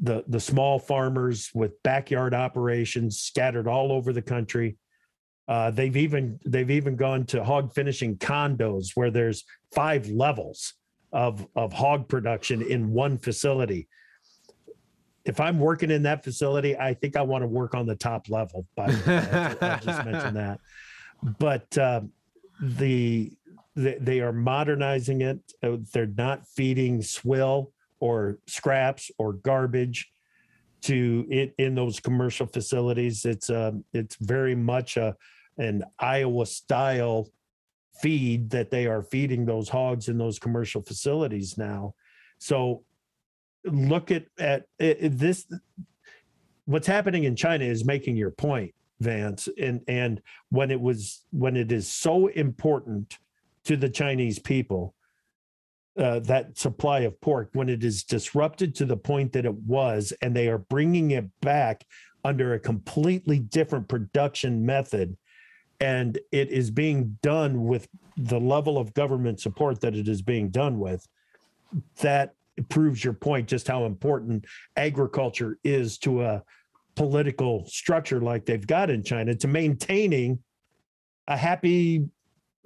[0.00, 4.76] the the small farmers with backyard operations scattered all over the country.
[5.48, 10.74] Uh, they've even they've even gone to hog finishing condos where there's five levels
[11.12, 13.88] of of hog production in one facility.
[15.24, 18.28] If I'm working in that facility, I think I want to work on the top
[18.28, 18.66] level.
[18.76, 20.60] By I just mentioned that,
[21.38, 22.02] but uh,
[22.62, 23.32] the,
[23.74, 25.40] the they are modernizing it.
[25.62, 30.10] Uh, they're not feeding swill or scraps or garbage
[30.82, 33.24] to it in those commercial facilities.
[33.24, 35.16] It's uh, it's very much a
[35.58, 37.28] an Iowa style
[38.00, 41.94] feed that they are feeding those hogs in those commercial facilities now.
[42.38, 42.84] So
[43.64, 45.46] look at at it, this.
[46.66, 51.56] What's happening in China is making your point, Vance, and and when it was when
[51.56, 53.18] it is so important
[53.64, 54.94] to the Chinese people
[55.98, 60.12] uh, that supply of pork when it is disrupted to the point that it was,
[60.22, 61.84] and they are bringing it back
[62.24, 65.16] under a completely different production method.
[65.80, 70.50] And it is being done with the level of government support that it is being
[70.50, 71.06] done with.
[72.00, 72.34] That
[72.68, 74.44] proves your point just how important
[74.76, 76.42] agriculture is to a
[76.96, 80.40] political structure like they've got in China to maintaining
[81.28, 82.08] a happy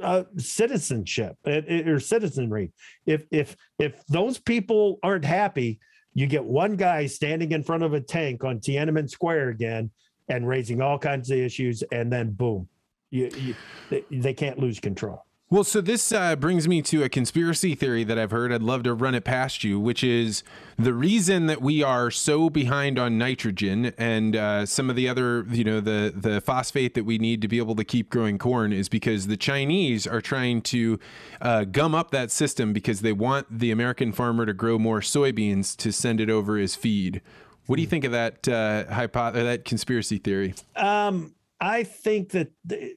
[0.01, 2.73] uh, citizenship or citizenry.
[3.07, 5.81] If if if those people aren't happy,
[6.15, 9.91] you get one guy standing in front of a tank on Tiananmen Square again
[10.29, 12.69] and raising all kinds of issues, and then boom,
[13.11, 13.55] you, you
[13.91, 15.25] they, they can't lose control.
[15.53, 18.55] Well, so this uh, brings me to a conspiracy theory that I've heard.
[18.55, 20.43] I'd love to run it past you, which is
[20.79, 25.45] the reason that we are so behind on nitrogen and uh, some of the other,
[25.51, 28.73] you know, the the phosphate that we need to be able to keep growing corn
[28.73, 30.99] is because the Chinese are trying to
[31.43, 35.77] uh, gum up that system because they want the American farmer to grow more soybeans
[35.77, 37.21] to send it over as feed.
[37.67, 40.55] What do you think of that uh, hypo- that conspiracy theory?
[40.77, 42.97] Um, I think that the,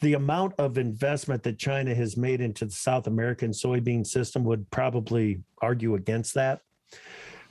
[0.00, 4.70] the, amount of investment that China has made into the South American soybean system would
[4.70, 6.60] probably argue against that.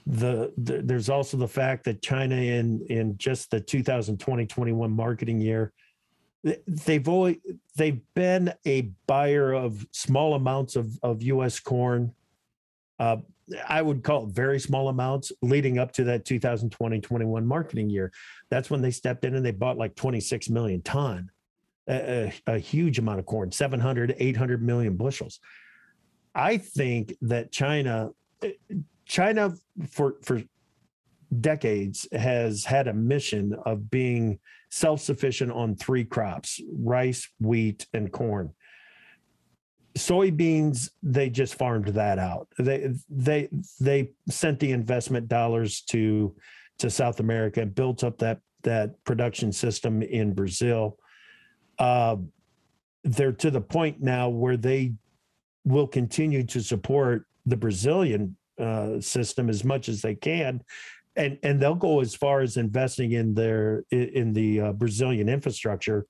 [0.06, 5.74] The, the there's also the fact that China in in just the 2020-21 marketing year
[6.68, 7.38] they've always
[7.76, 12.14] they've been a buyer of small amounts of of US corn
[13.00, 13.18] uh,
[13.68, 18.12] I would call it very small amounts leading up to that 2020 21 marketing year.
[18.50, 21.30] That's when they stepped in and they bought like 26 million ton.
[21.88, 25.40] a, a, a huge amount of corn 700 800 million bushels
[26.36, 28.12] i think that china
[28.44, 28.52] eh,
[29.06, 29.54] china
[29.90, 30.42] for for
[31.40, 38.54] decades has had a mission of being self-sufficient on three crops rice wheat and corn
[39.96, 42.48] soybeans they just farmed that out.
[42.58, 43.50] They they
[43.80, 46.36] they sent the investment dollars to
[46.80, 50.98] to south america and built up that that production system in brazil.
[51.80, 52.18] Uh,
[53.04, 54.94] they're to the point now where they
[55.66, 60.62] will continue to support the brazilian uh, system as much as they can.
[61.16, 66.06] And and they'll go as far as investing in their in the uh, brazilian infrastructure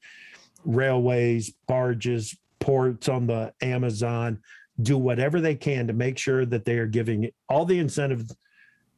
[0.64, 4.40] railways barges ports on the Amazon,
[4.82, 8.24] do whatever they can to make sure that they are giving all the incentive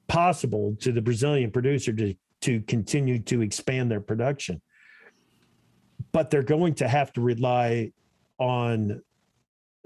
[0.08, 4.62] possible to the Brazilian producer to, to continue to expand their production.
[6.12, 7.91] But they're going to have to rely
[8.38, 9.02] on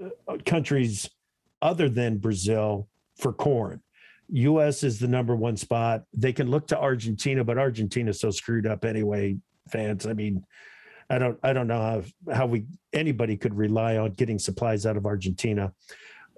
[0.02, 1.08] uh, countries
[1.62, 3.82] other than Brazil for corn.
[4.30, 6.02] US is the number one spot.
[6.12, 9.36] They can look to Argentina, but Argentina's so screwed up anyway,
[9.72, 10.04] Vance.
[10.04, 10.44] I mean,
[11.10, 11.80] I don't I don't know
[12.26, 15.72] how how we anybody could rely on getting supplies out of Argentina.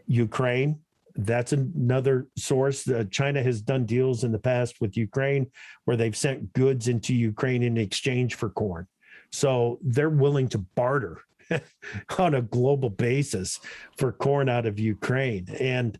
[0.06, 0.80] Ukraine,
[1.16, 2.88] that's another source.
[2.88, 5.50] Uh, China has done deals in the past with Ukraine
[5.84, 8.86] where they've sent goods into Ukraine in exchange for corn.
[9.32, 11.20] So they're willing to barter
[12.18, 13.60] on a global basis
[13.98, 15.48] for corn out of Ukraine.
[15.58, 15.98] And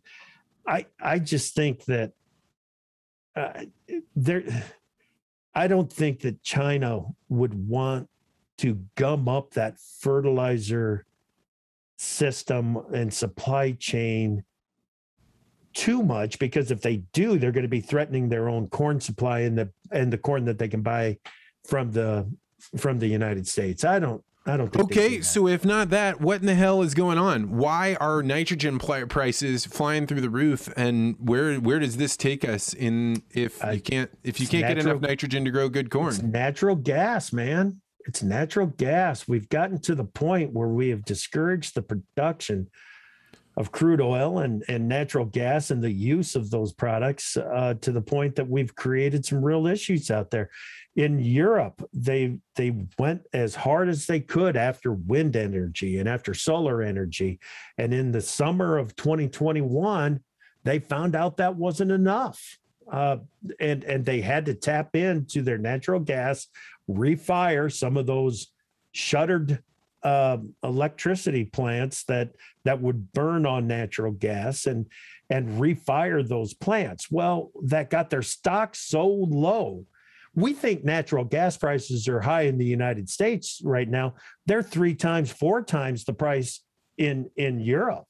[0.67, 2.13] I I just think that
[3.35, 3.65] uh,
[4.15, 4.43] there
[5.53, 8.07] I don't think that China would want
[8.61, 11.05] to gum up that fertilizer
[11.97, 14.43] system and supply chain
[15.73, 19.41] too much because if they do they're going to be threatening their own corn supply
[19.41, 21.17] and the and the corn that they can buy
[21.63, 22.27] from the
[22.77, 23.83] from the United States.
[23.83, 27.19] I don't I don't Okay, so if not that, what in the hell is going
[27.19, 27.57] on?
[27.57, 32.73] Why are nitrogen prices flying through the roof and where where does this take us
[32.73, 35.89] in if uh, you can't if you can't natural, get enough nitrogen to grow good
[35.89, 36.31] corn?
[36.31, 39.27] natural gas, man it's natural gas.
[39.27, 42.69] We've gotten to the point where we have discouraged the production
[43.57, 47.91] of crude oil and, and natural gas and the use of those products uh, to
[47.91, 50.49] the point that we've created some real issues out there.
[50.95, 56.33] In Europe, they they went as hard as they could after wind energy and after
[56.33, 57.39] solar energy.
[57.77, 60.19] And in the summer of 2021,
[60.63, 62.57] they found out that wasn't enough.
[62.91, 63.17] Uh,
[63.59, 66.47] and and they had to tap into their natural gas
[66.89, 68.47] refire some of those
[68.91, 69.63] shuttered
[70.03, 72.31] uh, electricity plants that
[72.65, 74.87] that would burn on natural gas and
[75.29, 77.09] and refire those plants.
[77.09, 79.85] Well, that got their stock so low.
[80.33, 84.15] We think natural gas prices are high in the United States right now.
[84.45, 86.61] They're three times, four times the price
[86.97, 88.05] in in Europe.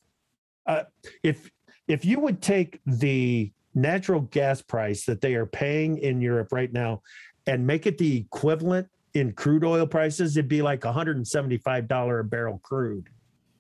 [0.66, 0.84] Uh,
[1.24, 1.50] if
[1.88, 6.72] if you would take the natural gas price that they are paying in Europe right
[6.72, 7.02] now
[7.48, 12.60] and make it the equivalent in crude oil prices, it'd be like $175 a barrel
[12.64, 13.10] crude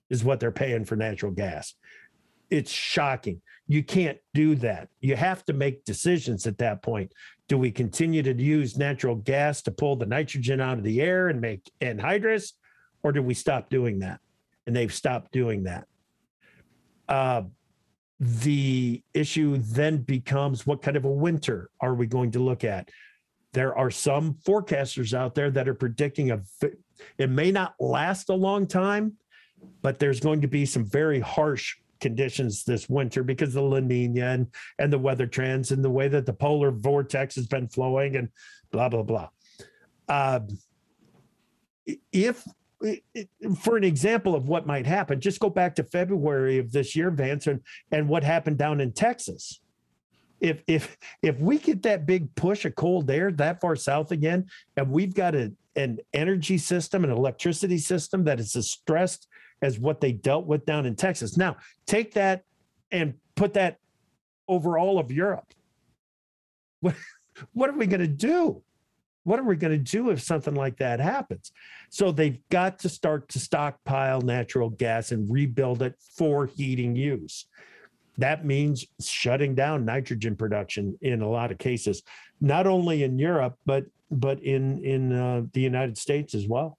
[0.09, 1.73] is what they're paying for natural gas.
[2.49, 3.41] It's shocking.
[3.67, 4.89] You can't do that.
[4.99, 7.13] You have to make decisions at that point.
[7.47, 11.29] Do we continue to use natural gas to pull the nitrogen out of the air
[11.29, 12.51] and make anhydrous,
[13.03, 14.19] or do we stop doing that?
[14.67, 15.87] And they've stopped doing that.
[17.07, 17.43] Uh,
[18.21, 22.89] the issue then becomes what kind of a winter are we going to look at?
[23.53, 26.41] there are some forecasters out there that are predicting a
[27.17, 29.13] it may not last a long time
[29.81, 33.79] but there's going to be some very harsh conditions this winter because of the La
[33.79, 34.47] Nina and,
[34.79, 38.29] and the weather trends and the way that the polar vortex has been flowing and
[38.71, 39.29] blah blah blah.
[40.09, 40.39] Uh,
[42.11, 42.43] if
[43.59, 47.11] for an example of what might happen, just go back to February of this year,
[47.11, 49.61] Vance, and, and what happened down in Texas
[50.41, 54.49] if if if we get that big push of cold air that far south again,
[54.75, 59.27] and we've got a, an energy system, an electricity system that is as stressed
[59.61, 61.37] as what they dealt with down in Texas.
[61.37, 62.43] Now, take that
[62.91, 63.77] and put that
[64.47, 65.53] over all of Europe.
[66.81, 66.95] What
[67.53, 68.63] what are we going to do?
[69.23, 71.51] What are we going to do if something like that happens?
[71.89, 77.45] So they've got to start to stockpile natural gas and rebuild it for heating use
[78.17, 82.03] that means shutting down nitrogen production in a lot of cases,
[82.39, 86.77] not only in Europe but but in in uh, the United States as well.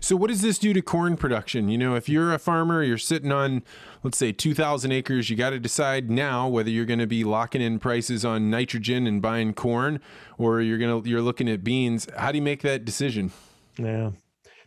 [0.00, 1.68] So, what does this do to corn production?
[1.68, 3.62] You know, if you're a farmer, you're sitting on,
[4.02, 7.62] let's say, 2,000 acres, you got to decide now whether you're going to be locking
[7.62, 10.00] in prices on nitrogen and buying corn,
[10.38, 12.06] or you're going to you're looking at beans.
[12.16, 13.32] How do you make that decision?
[13.78, 14.10] Yeah,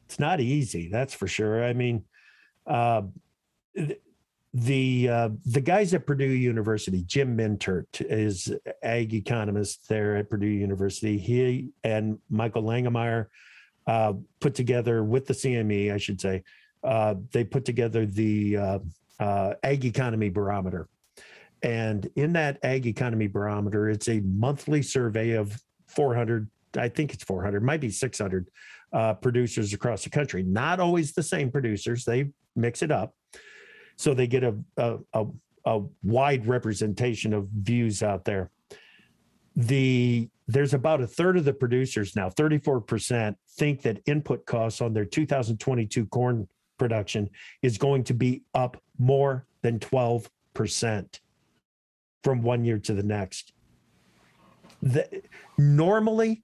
[0.06, 0.90] it's not easy.
[0.90, 1.64] That's for sure.
[1.64, 2.04] I mean,
[2.66, 3.04] uh,
[4.54, 10.48] the uh, the guys at Purdue University, Jim Mintert is ag economist there at Purdue
[10.48, 11.18] University.
[11.18, 13.28] He and Michael Langemeier
[13.88, 16.44] uh, put together with the CME, I should say,
[16.84, 18.80] uh, they put together the uh,
[19.20, 20.88] uh, Ag Economy Barometer.
[21.64, 27.24] And in that Ag Economy Barometer, it's a monthly survey of 400, I think it's
[27.24, 28.50] 400, might be 600
[28.94, 30.44] uh, producers across the country.
[30.44, 33.16] Not always the same producers, they mix it up.
[33.96, 35.26] So they get a, a, a,
[35.66, 38.52] a wide representation of views out there.
[39.56, 44.94] The there's about a third of the producers now, 34%, think that input costs on
[44.94, 47.30] their 2022 corn production
[47.62, 51.20] is going to be up more than 12%
[52.24, 53.52] from one year to the next.
[54.82, 55.22] The,
[55.58, 56.44] normally,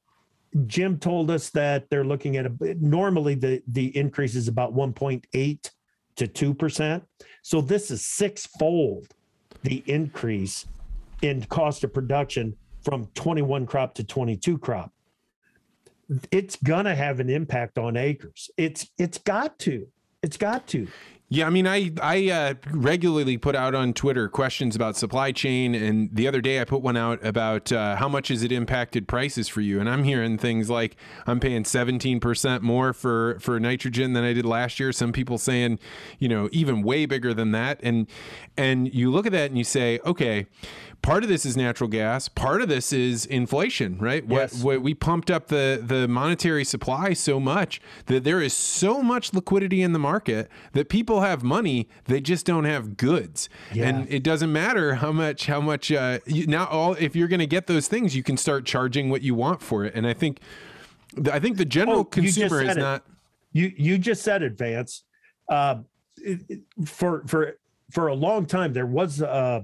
[0.67, 5.71] Jim told us that they're looking at a normally the the increase is about 1.8
[6.15, 7.01] to 2%.
[7.41, 9.07] So this is sixfold
[9.63, 10.67] the increase
[11.21, 14.91] in cost of production from 21 crop to 22 crop.
[16.31, 18.49] It's going to have an impact on acres.
[18.57, 19.88] It's it's got to.
[20.21, 20.88] It's got to.
[21.34, 25.73] Yeah, I mean, I I uh, regularly put out on Twitter questions about supply chain,
[25.73, 29.07] and the other day I put one out about uh, how much has it impacted
[29.07, 33.59] prices for you, and I'm hearing things like I'm paying 17 percent more for for
[33.59, 34.91] nitrogen than I did last year.
[34.91, 35.79] Some people saying,
[36.19, 38.05] you know, even way bigger than that, and
[38.55, 40.45] and you look at that and you say, okay,
[41.03, 44.53] part of this is natural gas part of this is inflation right yes.
[44.63, 49.03] what, what, we pumped up the the monetary supply so much that there is so
[49.03, 53.88] much liquidity in the market that people have money they just don't have goods yeah.
[53.88, 57.39] and it doesn't matter how much how much uh, you, now all if you're going
[57.39, 60.13] to get those things you can start charging what you want for it and i
[60.13, 60.39] think
[61.32, 62.80] i think the general oh, consumer is it.
[62.80, 63.03] not
[63.51, 65.03] you you just said advance
[65.49, 65.76] uh,
[66.86, 67.57] for for
[67.91, 69.61] for a long time there was uh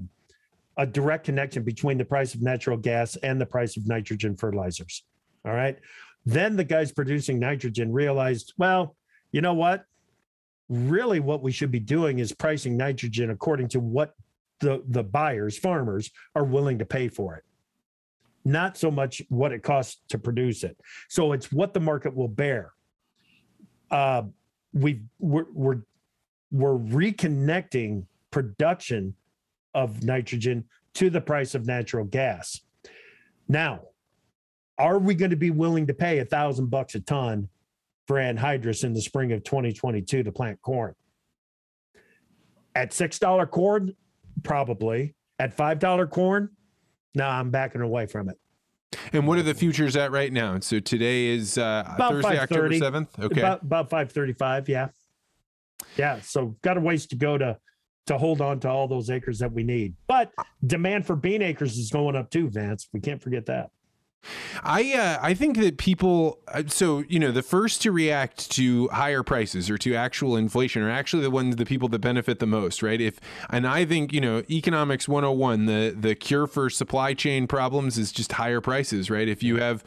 [0.79, 5.03] a direct connection between the price of natural gas and the price of nitrogen fertilizers.
[5.45, 5.77] All right.
[6.25, 8.95] Then the guys producing nitrogen realized, well,
[9.33, 9.83] you know what?
[10.69, 14.13] Really, what we should be doing is pricing nitrogen according to what
[14.59, 17.43] the, the buyers, farmers, are willing to pay for it.
[18.45, 20.77] Not so much what it costs to produce it.
[21.07, 22.73] So it's what the market will bear.
[23.89, 24.23] Uh,
[24.73, 25.81] we we're, we're
[26.51, 29.15] we're reconnecting production
[29.73, 30.65] of nitrogen
[30.95, 32.61] to the price of natural gas.
[33.47, 33.81] Now,
[34.77, 37.49] are we going to be willing to pay a thousand bucks a ton
[38.09, 40.95] for anhydrous in the spring of 2022 to plant corn?
[42.73, 43.93] At six dollar corn,
[44.41, 45.13] probably.
[45.37, 46.49] At five dollar corn,
[47.13, 48.37] no, I'm backing away from it.
[49.13, 50.59] And what are the futures at right now?
[50.59, 53.19] So today is uh, Thursday, October seventh.
[53.19, 54.67] Okay, about, about five thirty-five.
[54.67, 54.87] Yeah,
[55.95, 56.19] yeah.
[56.21, 57.59] So got a ways to go to
[58.07, 59.93] to hold on to all those acres that we need.
[60.07, 60.31] But
[60.65, 62.89] demand for bean acres is going up too, Vance.
[62.91, 63.69] We can't forget that.
[64.63, 68.87] I uh, I think that people uh, so you know the first to react to
[68.89, 72.45] higher prices or to actual inflation are actually the ones the people that benefit the
[72.45, 72.99] most right?
[72.99, 77.97] If and I think you know economics 101 the the cure for supply chain problems
[77.97, 79.27] is just higher prices right?
[79.27, 79.83] If you have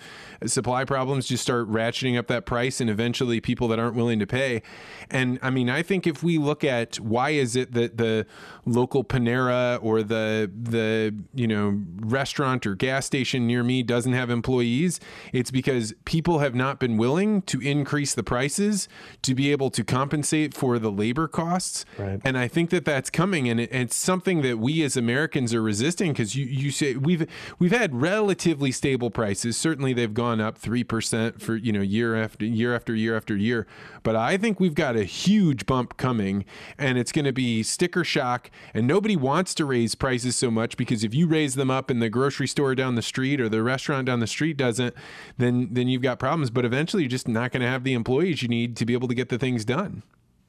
[0.47, 4.27] supply problems just start ratcheting up that price and eventually people that aren't willing to
[4.27, 4.63] pay.
[5.11, 8.27] And I mean I think if we look at why is it that the
[8.65, 14.22] local Panera or the the you know restaurant or gas station near me doesn't have
[14.23, 15.01] have employees,
[15.33, 18.89] it's because people have not been willing to increase the prices
[19.23, 21.85] to be able to compensate for the labor costs.
[21.99, 22.21] Right.
[22.25, 26.13] And I think that that's coming, and it's something that we as Americans are resisting
[26.13, 27.27] because you you say we've
[27.59, 29.57] we've had relatively stable prices.
[29.57, 33.37] Certainly, they've gone up three percent for you know year after year after year after
[33.37, 33.67] year.
[34.03, 36.45] But I think we've got a huge bump coming,
[36.79, 38.51] and it's going to be sticker shock.
[38.73, 42.01] And nobody wants to raise prices so much because if you raise them up in
[42.01, 44.95] the grocery store down the street or the restaurant down the street doesn't,
[45.39, 46.51] then then you've got problems.
[46.51, 49.09] But eventually, you're just not going to have the employees you need to be able
[49.09, 50.03] to get the things done.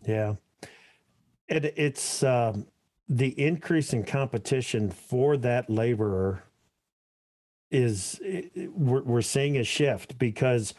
[0.05, 0.35] Yeah,
[1.47, 2.67] it, it's um,
[3.07, 6.43] the increase in competition for that laborer
[7.71, 8.19] is
[8.75, 10.73] we're, we're seeing a shift because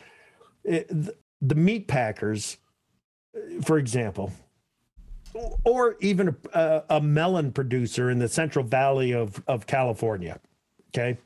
[0.63, 0.89] it,
[1.43, 2.59] the meat packers,
[3.63, 4.33] for example,
[5.65, 10.39] or even a, a, melon producer in the Central Valley of, of California,
[10.91, 11.19] okay,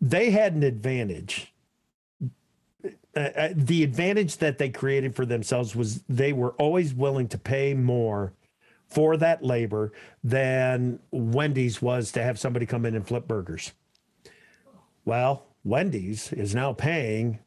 [0.00, 1.52] they had an advantage.
[3.16, 7.38] Uh, uh, the advantage that they created for themselves was they were always willing to
[7.38, 8.32] pay more
[8.88, 9.92] for that labor
[10.22, 13.72] than Wendy's was to have somebody come in and flip burgers.
[15.04, 17.38] Well, Wendy's is now paying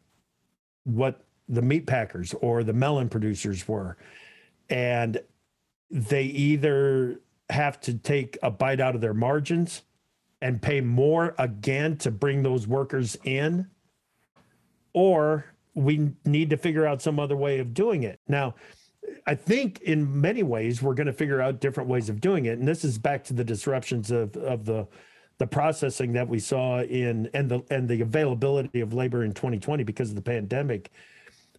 [0.83, 3.97] what the meat packers or the melon producers were.
[4.69, 5.21] And
[5.89, 9.83] they either have to take a bite out of their margins
[10.41, 13.67] and pay more again to bring those workers in,
[14.93, 18.19] or we need to figure out some other way of doing it.
[18.27, 18.55] Now,
[19.25, 22.59] I think in many ways we're going to figure out different ways of doing it,
[22.59, 24.87] and this is back to the disruptions of of the
[25.39, 29.83] the processing that we saw in and the and the availability of labor in 2020
[29.83, 30.91] because of the pandemic.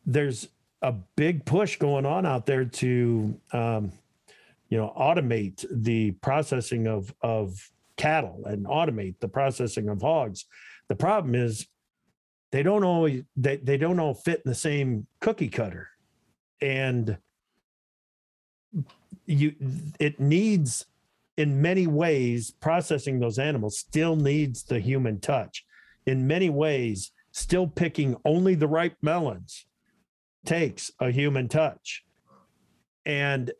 [0.04, 0.48] There's
[0.82, 3.92] a big push going on out there to um,
[4.68, 10.46] you know automate the processing of of cattle and automate the processing of hogs.
[10.88, 11.66] The problem is
[12.50, 15.90] they don't always they, they don't all fit in the same cookie cutter.
[16.62, 17.18] And
[19.26, 19.54] you
[20.00, 20.86] it needs
[21.36, 25.64] in many ways processing those animals still needs the human touch.
[26.06, 29.66] In many ways still picking only the ripe melons
[30.44, 32.04] takes a human touch.
[33.04, 33.52] And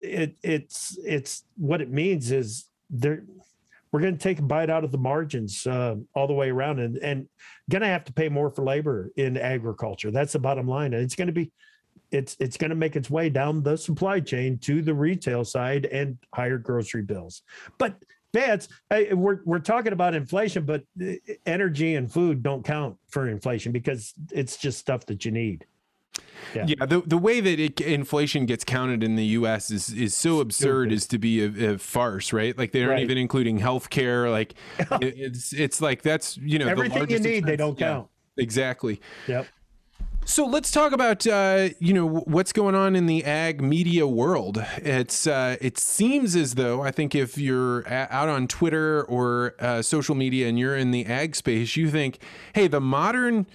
[0.00, 3.24] it it's it's what it means is there
[3.92, 6.78] we're going to take a bite out of the margins uh, all the way around
[6.78, 7.28] and and
[7.70, 10.10] going to have to pay more for labor in agriculture.
[10.10, 10.94] That's the bottom line.
[10.94, 11.50] And it's going to be
[12.10, 15.86] it's it's going to make its way down the supply chain to the retail side
[15.86, 17.42] and higher grocery bills.
[17.78, 18.02] But
[18.34, 21.12] Vance, we're we're talking about inflation, but uh,
[21.46, 25.64] energy and food don't count for inflation because it's just stuff that you need.
[26.54, 26.64] Yeah.
[26.66, 29.70] yeah, the the way that it, inflation gets counted in the U.S.
[29.70, 32.56] is is so absurd as to be a, a, farce, right?
[32.56, 33.02] Like they aren't right.
[33.02, 34.30] even including healthcare.
[34.30, 34.54] Like
[35.02, 37.46] it, it's it's like that's you know everything you need expense.
[37.46, 38.08] they don't count.
[38.36, 39.00] Yeah, exactly.
[39.26, 39.46] Yep.
[40.28, 44.62] So let's talk about uh, you know what's going on in the ag media world.
[44.76, 49.80] It's uh, it seems as though I think if you're out on Twitter or uh,
[49.80, 52.18] social media and you're in the ag space, you think,
[52.54, 53.46] hey, the modern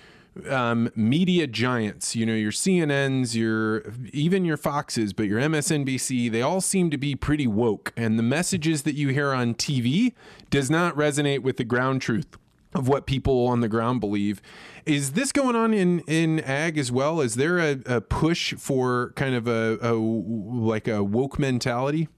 [0.50, 6.42] um, media giants, you know, your CNNs, your even your Foxes, but your MSNBC, they
[6.42, 7.94] all seem to be pretty woke.
[7.96, 10.14] And the messages that you hear on TV
[10.50, 12.38] does not resonate with the ground truth
[12.76, 14.42] of what people on the ground believe.
[14.86, 17.22] Is this going on in in ag as well?
[17.22, 22.10] Is there a, a push for kind of a, a like a woke mentality?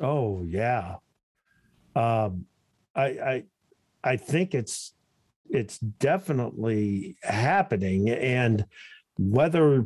[0.00, 0.96] Oh yeah,
[1.94, 2.46] um,
[2.94, 3.44] I I
[4.02, 4.92] I think it's
[5.50, 8.64] it's definitely happening and
[9.18, 9.84] whether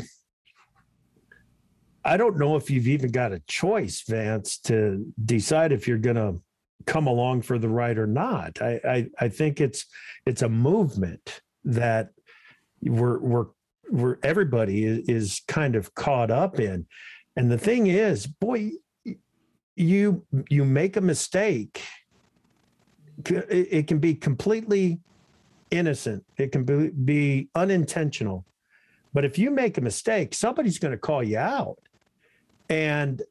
[2.04, 6.16] I don't know if you've even got a choice, Vance, to decide if you're going
[6.16, 6.40] to
[6.86, 8.62] come along for the ride or not.
[8.62, 9.86] I, I, I think it's
[10.24, 12.10] it's a movement that
[12.80, 13.46] we're we're
[13.90, 16.86] we're everybody is, kind of caught up in,
[17.36, 18.70] and the thing is, boy,
[19.74, 21.82] you you make a mistake,
[23.28, 25.00] it can be completely
[25.70, 28.44] innocent, it can be, be unintentional.
[29.12, 31.78] But if you make a mistake, somebody's going to call you out.
[32.68, 33.22] And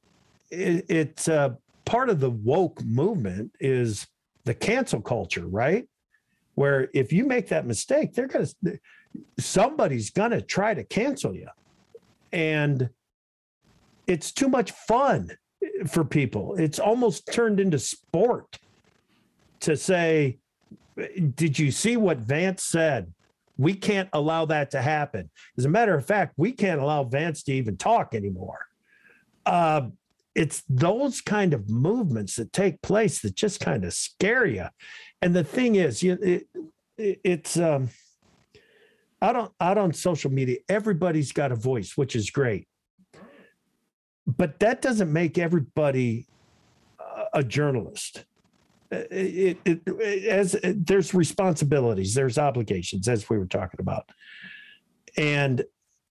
[0.49, 1.55] it, it's uh,
[1.86, 4.07] part of the woke movement is
[4.45, 5.88] the cancel culture, right?
[6.55, 8.79] Where if you make that mistake, they're going to,
[9.39, 11.49] somebody's going to try to cancel you.
[12.31, 12.89] And
[14.07, 15.31] it's too much fun
[15.88, 16.55] for people.
[16.55, 18.59] It's almost turned into sport
[19.61, 20.39] to say,
[21.36, 23.14] did you see what Vance said?
[23.58, 25.30] We can't allow that to happen.
[25.58, 28.66] As a matter of fact, we can't allow Vance to even talk anymore.
[29.46, 29.89] Uh,
[30.34, 34.66] it's those kind of movements that take place that just kind of scare you.
[35.22, 36.48] And the thing is, you, it,
[36.98, 37.89] it, it's um,
[39.22, 40.58] out on out on social media.
[40.68, 42.68] Everybody's got a voice, which is great,
[44.28, 46.28] but that doesn't make everybody
[47.34, 48.26] a journalist
[48.91, 54.09] it, it, it as there's responsibilities, there's obligations, as we were talking about,
[55.17, 55.63] and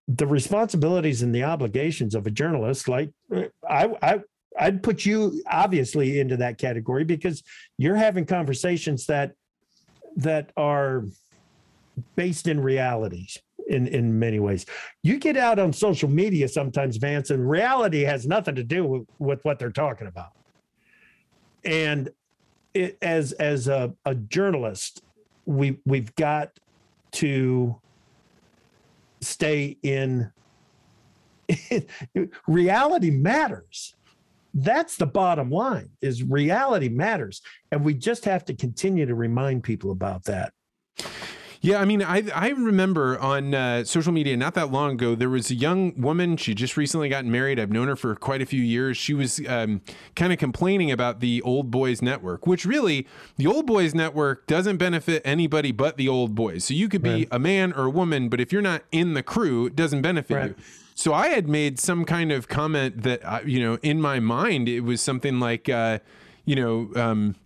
[0.09, 3.11] the responsibilities and the obligations of a journalist, like
[3.69, 4.21] I, I,
[4.59, 7.43] I'd put you obviously into that category because
[7.79, 9.33] you're having conversations that
[10.17, 11.05] that are
[12.17, 14.67] based in realities in in many ways.
[15.03, 19.09] You get out on social media sometimes, Vance, and reality has nothing to do with,
[19.19, 20.33] with what they're talking about.
[21.65, 22.11] And
[22.75, 25.03] it, as as a, a journalist,
[25.47, 26.51] we we've got
[27.13, 27.81] to
[29.21, 30.31] stay in
[32.47, 33.95] reality matters.
[34.53, 37.43] That's the bottom line is reality matters.
[37.73, 40.53] And we just have to continue to remind people about that
[41.65, 45.31] Yeah, I mean, I I remember on uh, social media not that long ago there
[45.31, 46.37] was a young woman.
[46.37, 47.59] She just recently gotten married.
[47.59, 48.99] I've known her for quite a few years.
[48.99, 49.81] She was um,
[50.15, 53.07] kind of complaining about the Old Boys Network, which really
[53.39, 56.67] the Old Boys Network doesn't benefit anybody but the old boys.
[56.67, 57.29] So you could be Right.
[57.31, 60.35] a man or a woman, but if you're not in the crew, it doesn't benefit
[60.35, 60.49] Right.
[60.51, 60.55] you.
[60.95, 64.69] So I had made some kind of comment that uh, you know in my mind
[64.69, 66.01] it was something like uh,
[66.45, 66.91] you know.
[66.95, 67.37] Um,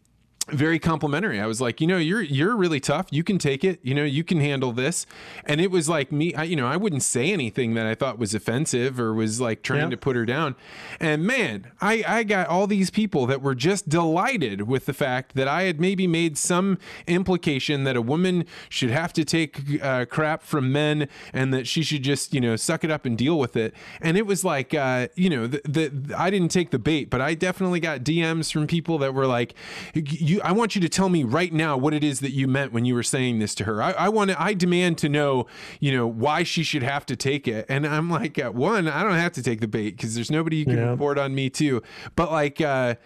[0.50, 1.40] very complimentary.
[1.40, 3.06] I was like, you know, you're you're really tough.
[3.10, 3.80] You can take it.
[3.82, 5.06] You know, you can handle this.
[5.44, 6.34] And it was like me.
[6.34, 9.62] I, you know, I wouldn't say anything that I thought was offensive or was like
[9.62, 9.90] trying Yeah.
[9.90, 10.56] to put her down.
[11.00, 15.34] And man, I I got all these people that were just delighted with the fact
[15.34, 20.04] that I had maybe made some implication that a woman should have to take uh,
[20.06, 23.38] crap from men and that she should just you know suck it up and deal
[23.38, 23.74] with it.
[24.00, 27.20] And it was like, uh, you know, the, the I didn't take the bait, but
[27.20, 29.54] I definitely got DMs from people that were like,
[29.94, 32.72] you I want you to tell me right now what it is that you meant
[32.72, 33.82] when you were saying this to her.
[33.82, 35.46] I, I want to, I demand to know,
[35.80, 37.66] you know, why she should have to take it.
[37.68, 40.56] And I'm like, at one, I don't have to take the bait because there's nobody
[40.56, 40.90] you can Yeah.
[40.90, 41.82] report on me too.
[42.16, 42.96] But like, uh,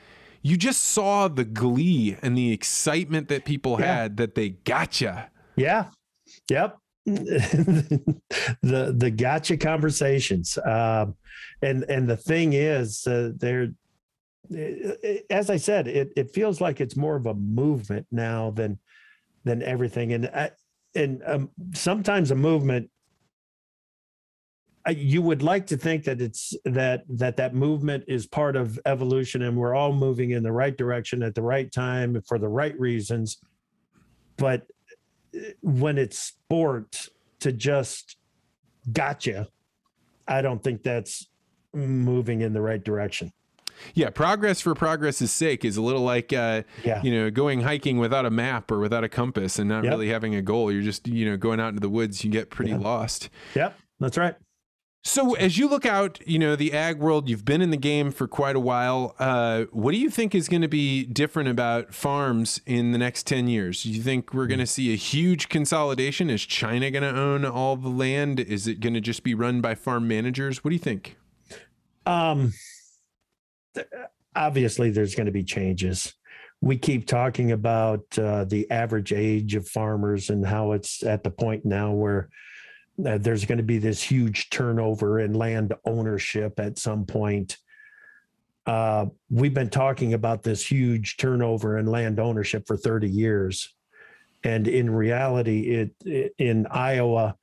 [0.42, 3.86] you just saw the glee and the excitement that people Yeah.
[3.94, 5.30] had that they gotcha.
[5.56, 5.86] Yeah.
[6.50, 6.78] Yep.
[7.06, 10.58] the the gotcha conversations.
[10.64, 11.16] Um,
[11.62, 13.30] and and the thing is, uh,
[14.52, 18.78] they're as I said, it it feels like it's more of a movement now than
[19.44, 20.12] than everything.
[20.12, 20.50] And I,
[20.94, 22.90] and um, sometimes a movement.
[24.84, 28.80] I, you would like to think that it's that that that movement is part of
[28.84, 32.48] evolution and we're all moving in the right direction at the right time for the
[32.48, 33.38] right reasons
[34.36, 34.66] but
[35.36, 37.08] uh, when it's sport
[37.40, 38.16] to just
[38.90, 39.48] gotcha,
[40.26, 41.28] I don't think that's
[41.72, 43.32] moving in the right direction.
[43.94, 47.00] Yeah, progress for progress's sake is a little like uh, Yeah.
[47.02, 49.90] you know going hiking without a map or without a compass and not Yep.
[49.92, 50.70] really having a goal.
[50.72, 52.24] You're just you know going out into the woods.
[52.24, 52.78] You get pretty Yeah.
[52.78, 53.28] lost.
[53.54, 53.78] Yep.
[54.00, 54.34] That's right.
[55.04, 57.28] So as you look out, you know the ag world.
[57.28, 59.16] You've been in the game for quite a while.
[59.18, 63.26] Uh, what do you think is going to be different about farms in the next
[63.26, 63.82] ten years?
[63.82, 66.30] Do you think we're going to see a huge consolidation?
[66.30, 68.38] Is China going to own all the land?
[68.38, 70.62] Is it going to just be run by farm managers?
[70.62, 71.16] What do you think?
[72.06, 72.52] Um,
[74.34, 76.14] obviously, there's going to be changes.
[76.60, 81.30] We keep talking about uh, the average age of farmers and how it's at the
[81.30, 82.28] point now where
[83.04, 87.56] uh, there's going to be this huge turnover in land ownership at some point.
[88.64, 93.74] Uh, we've been talking about this huge turnover in land ownership for 30 years.
[94.44, 97.36] And in reality, it, it in Iowa,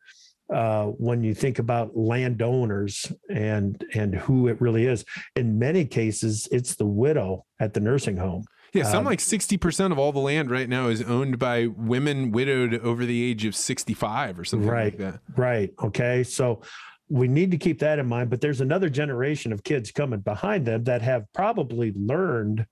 [0.53, 6.47] uh, when you think about landowners and and who it really is, in many cases,
[6.51, 8.43] it's the widow at the nursing home.
[8.73, 11.67] Yeah, something Um, like sixty percent of all the land right now is owned by
[11.67, 14.97] women widowed over the age of sixty-five or something like Right.
[14.99, 15.19] that.
[15.35, 15.73] Right.
[15.83, 16.23] Okay.
[16.23, 16.61] So
[17.09, 18.29] we need to keep that in mind.
[18.29, 22.65] But there's another generation of kids coming behind them that have probably learned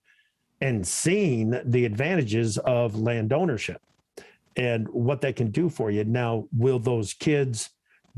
[0.61, 3.81] and seen the advantages of land ownership
[4.57, 6.03] and what that can do for you.
[6.03, 7.69] Now, will those kids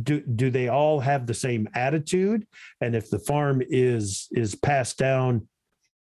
[0.02, 2.48] do do they all have the same attitude?
[2.82, 5.48] And if the farm is is passed down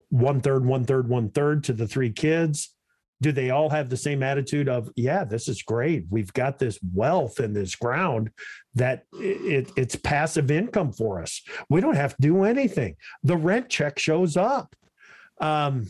[0.09, 2.73] one third, one third, one third to the three kids,
[3.23, 6.77] do they all have the same attitude of yeah this is great we've got this
[6.93, 8.29] wealth and this ground
[8.75, 13.69] that it, it's passive income for us we don't have to do anything the rent
[13.69, 14.75] check shows up
[15.39, 15.87] um,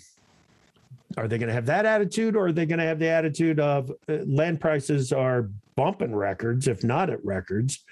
[1.18, 3.59] are they going to have that attitude or are they going to have the attitude
[3.59, 7.84] of uh, land prices are bumping records if not at records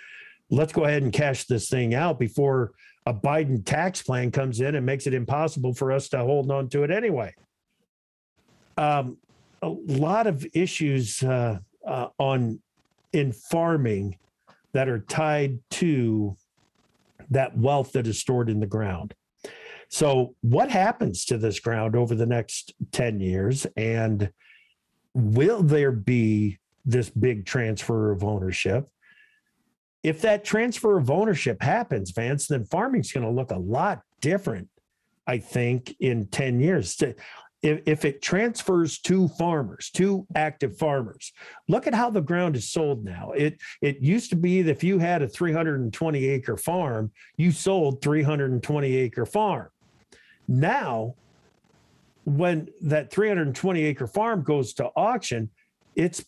[0.49, 2.71] let's go ahead and cash this thing out before
[3.05, 6.69] a biden tax plan comes in and makes it impossible for us to hold on
[6.69, 7.33] to it anyway
[8.77, 9.17] um,
[9.61, 12.59] a lot of issues uh, uh, on
[13.13, 14.17] in farming
[14.73, 16.35] that are tied to
[17.29, 19.13] that wealth that is stored in the ground.
[19.91, 23.67] So, what happens to this ground over the next 10 years?
[23.75, 24.31] And
[25.13, 28.87] will there be this big transfer of ownership?
[30.01, 34.69] If that transfer of ownership happens, Vance, then farming's going to look a lot different,
[35.27, 36.97] I think, in 10 years.
[37.61, 41.33] If, if it transfers to farmers, to active farmers,
[41.67, 43.33] look at how the ground is sold now.
[43.35, 48.01] It it used to be that if you had a 320 acre farm, you sold
[48.01, 49.67] 320 acre farm.
[50.51, 51.15] Now,
[52.25, 55.49] when that 320 acre farm goes to auction,
[55.95, 56.25] it's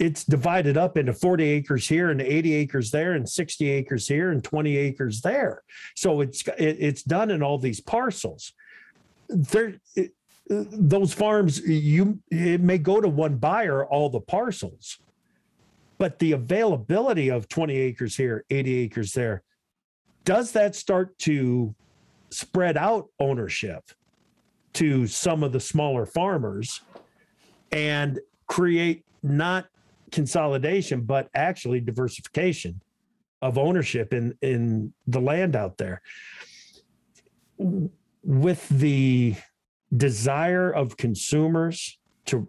[0.00, 4.30] it's divided up into 40 acres here and 80 acres there and 60 acres here
[4.30, 5.62] and 20 acres there.
[5.94, 8.52] So it's it, it's done in all these parcels.
[9.28, 10.12] There it,
[10.48, 14.98] those farms you it may go to one buyer all the parcels
[15.98, 19.44] but the availability of 20 acres here, 80 acres there,
[20.24, 21.76] does that start to
[22.32, 23.84] spread out ownership
[24.74, 26.80] to some of the smaller farmers
[27.70, 29.66] and create not
[30.10, 32.80] consolidation, but actually diversification
[33.40, 36.00] of ownership in, in the land out there?
[38.24, 39.34] With the
[39.94, 42.48] desire of consumers to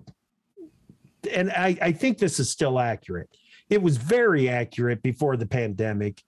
[1.31, 3.29] and I, I think this is still accurate.
[3.69, 6.21] It was very accurate before the pandemic.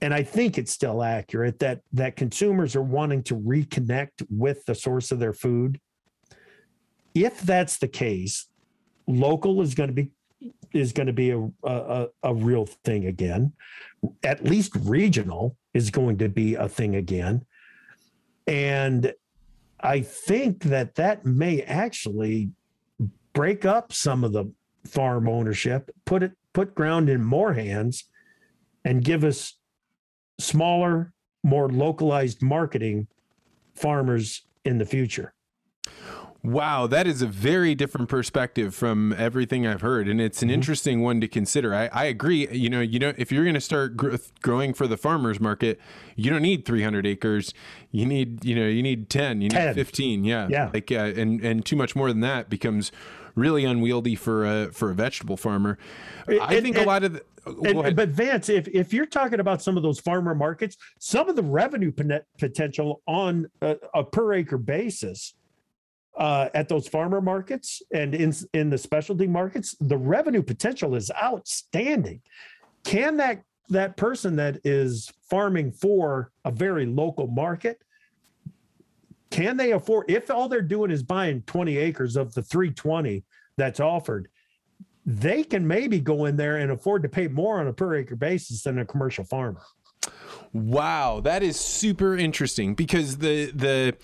[0.00, 4.74] And I think it's still accurate that that consumers are wanting to reconnect with the
[4.74, 5.80] source of their food.
[7.14, 8.46] If that's the case,
[9.06, 10.10] local is going to be
[10.72, 13.52] is going to be a, a, a real thing again.
[14.22, 17.46] At least regional is going to be a thing again.
[18.46, 19.14] And
[19.80, 22.50] I think that that may actually
[23.32, 24.52] break up some of the
[24.86, 28.04] farm ownership, put it put ground in more hands,
[28.84, 29.54] and give us
[30.38, 31.12] smaller,
[31.42, 33.06] more localized marketing
[33.74, 35.32] farmers in the future.
[36.42, 40.54] Wow, that is a very different perspective from everything I've heard, and it's an mm-hmm.
[40.54, 41.74] interesting one to consider.
[41.74, 42.48] I, I agree.
[42.48, 45.80] You know, you know, if you're going to start gr- growing for the farmers market,
[46.14, 47.52] you don't need 300 acres.
[47.90, 49.40] You need, you know, you need 10.
[49.40, 49.74] You need 10.
[49.74, 50.24] 15.
[50.24, 50.70] Yeah, yeah.
[50.72, 52.92] Like, uh, and and too much more than that becomes
[53.36, 55.78] really unwieldy for a for a vegetable farmer.
[56.28, 59.62] I think and, a lot of the, and, but Vance, if if you're talking about
[59.62, 61.92] some of those farmer markets, some of the revenue
[62.38, 65.34] potential on a, a per acre basis
[66.16, 71.10] uh, at those farmer markets and in in the specialty markets, the revenue potential is
[71.22, 72.20] outstanding.
[72.84, 77.82] Can that that person that is farming for a very local market
[79.36, 83.22] can they afford if all they're doing is buying 20 acres of the 320
[83.58, 84.28] that's offered
[85.04, 88.16] they can maybe go in there and afford to pay more on a per acre
[88.16, 89.60] basis than a commercial farmer.
[90.52, 93.94] Wow that is super interesting because the the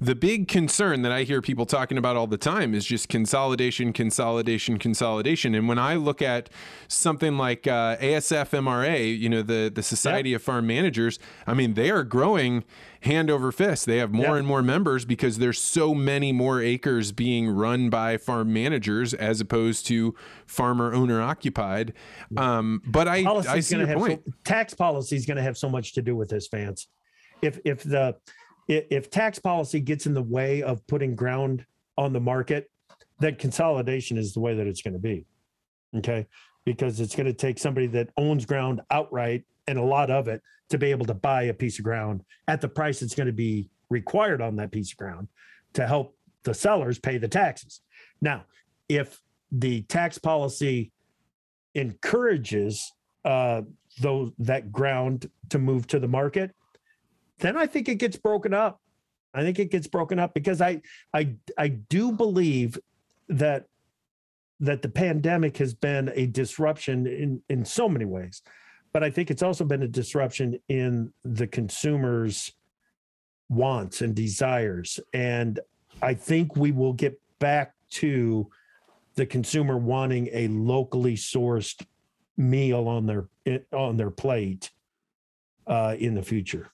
[0.00, 3.92] the big concern that I hear people talking about all the time is just consolidation,
[3.92, 5.54] consolidation, consolidation.
[5.54, 6.48] And when I look at
[6.88, 11.74] something like uh, ASF MRA, you know, the the Society of Farm Managers, I mean,
[11.74, 12.64] they are growing
[13.02, 13.84] hand over fist.
[13.84, 18.16] They have more and more members because there's so many more acres being run by
[18.16, 20.14] farm managers as opposed to
[20.46, 21.92] farmer owner occupied.
[22.36, 24.22] Um, but I, I see your point.
[24.24, 26.88] So, tax policy is going to have so much to do with this, Vance.
[27.42, 28.16] If if the
[28.70, 31.66] if tax policy gets in the way of putting ground
[31.98, 32.70] on the market,
[33.18, 35.26] then consolidation is the way that it's going to be.
[35.96, 36.26] Okay.
[36.64, 40.42] Because it's going to take somebody that owns ground outright and a lot of it
[40.68, 43.32] to be able to buy a piece of ground at the price that's going to
[43.32, 45.28] be required on that piece of ground
[45.72, 47.80] to help the sellers pay the taxes.
[48.20, 48.44] Now,
[48.88, 50.92] if the tax policy
[51.74, 52.92] encourages
[53.24, 53.62] uh,
[54.00, 56.54] those that ground to move to the market,
[57.40, 58.80] then I think it gets broken up.
[59.32, 60.82] I think it gets broken up because I
[61.14, 62.78] I I do believe
[63.28, 63.66] that
[64.60, 68.42] that the pandemic has been a disruption in in so many ways.
[68.92, 72.52] But I think it's also been a disruption in the consumers'
[73.48, 74.98] wants and desires.
[75.14, 75.60] And
[76.02, 78.50] I think we will get back to
[79.14, 81.84] the consumer wanting a locally sourced
[82.36, 83.28] meal on their
[83.72, 84.70] on their plate
[85.66, 86.72] uh, in the future.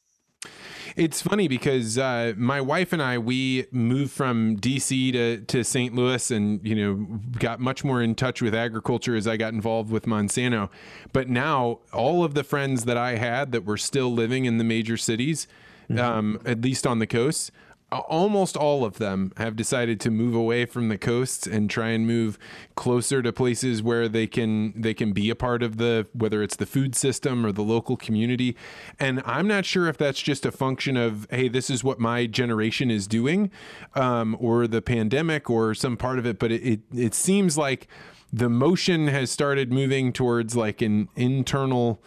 [0.96, 5.94] It's funny because uh, my wife and I we moved from DC to to St.
[5.94, 9.90] Louis, and you know got much more in touch with agriculture as I got involved
[9.90, 10.70] with Monsanto.
[11.12, 14.64] But now all of the friends that I had that were still living in the
[14.64, 15.46] major cities,
[15.90, 16.00] mm-hmm.
[16.00, 17.50] um, at least on the coast,
[17.92, 22.06] almost all of them have decided to move away from the coasts and try and
[22.06, 22.36] move
[22.74, 26.56] closer to places where they can they can be a part of the whether it's
[26.56, 28.56] the food system or the local community.
[28.98, 32.26] And i'm not sure if that's just a function of hey this is what my
[32.26, 33.50] generation is doing
[33.94, 37.86] um, or the pandemic or some part of it but it, it, it seems like
[38.32, 42.02] the motion has started moving towards like an internal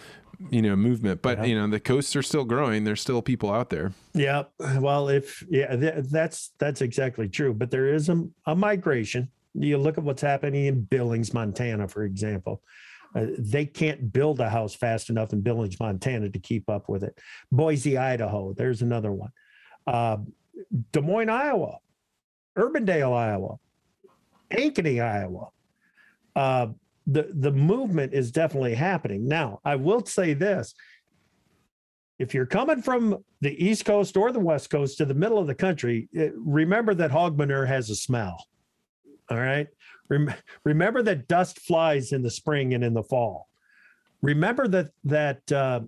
[0.49, 1.45] you know movement but yeah.
[1.45, 2.83] you know the coasts are still growing.
[2.83, 3.91] There's still people out there.
[4.13, 4.43] Yeah.
[4.79, 9.29] Well if yeah th- that's that's exactly true but there is a, a migration.
[9.53, 12.61] You look at what's happening in billings montana for example.
[13.15, 17.03] Uh, they can't build a house fast enough in billings montana to keep up with
[17.03, 17.17] it.
[17.51, 19.31] Boise idaho there's another one.
[19.85, 20.17] Uh,
[20.91, 21.79] des moines iowa
[22.57, 23.57] urbandale iowa
[24.51, 25.49] ankeny iowa.
[26.35, 26.67] Uh,
[27.11, 29.27] the the movement is definitely happening.
[29.27, 30.73] Now, I will say this.
[32.19, 35.47] If you're coming from the East Coast or the West Coast to the middle of
[35.47, 38.45] the country, it, remember that hog manure has a smell.
[39.29, 39.67] All right.
[40.09, 40.33] Rem-
[40.65, 43.47] remember that dust flies in the spring and in the fall.
[44.21, 45.81] Remember that that uh,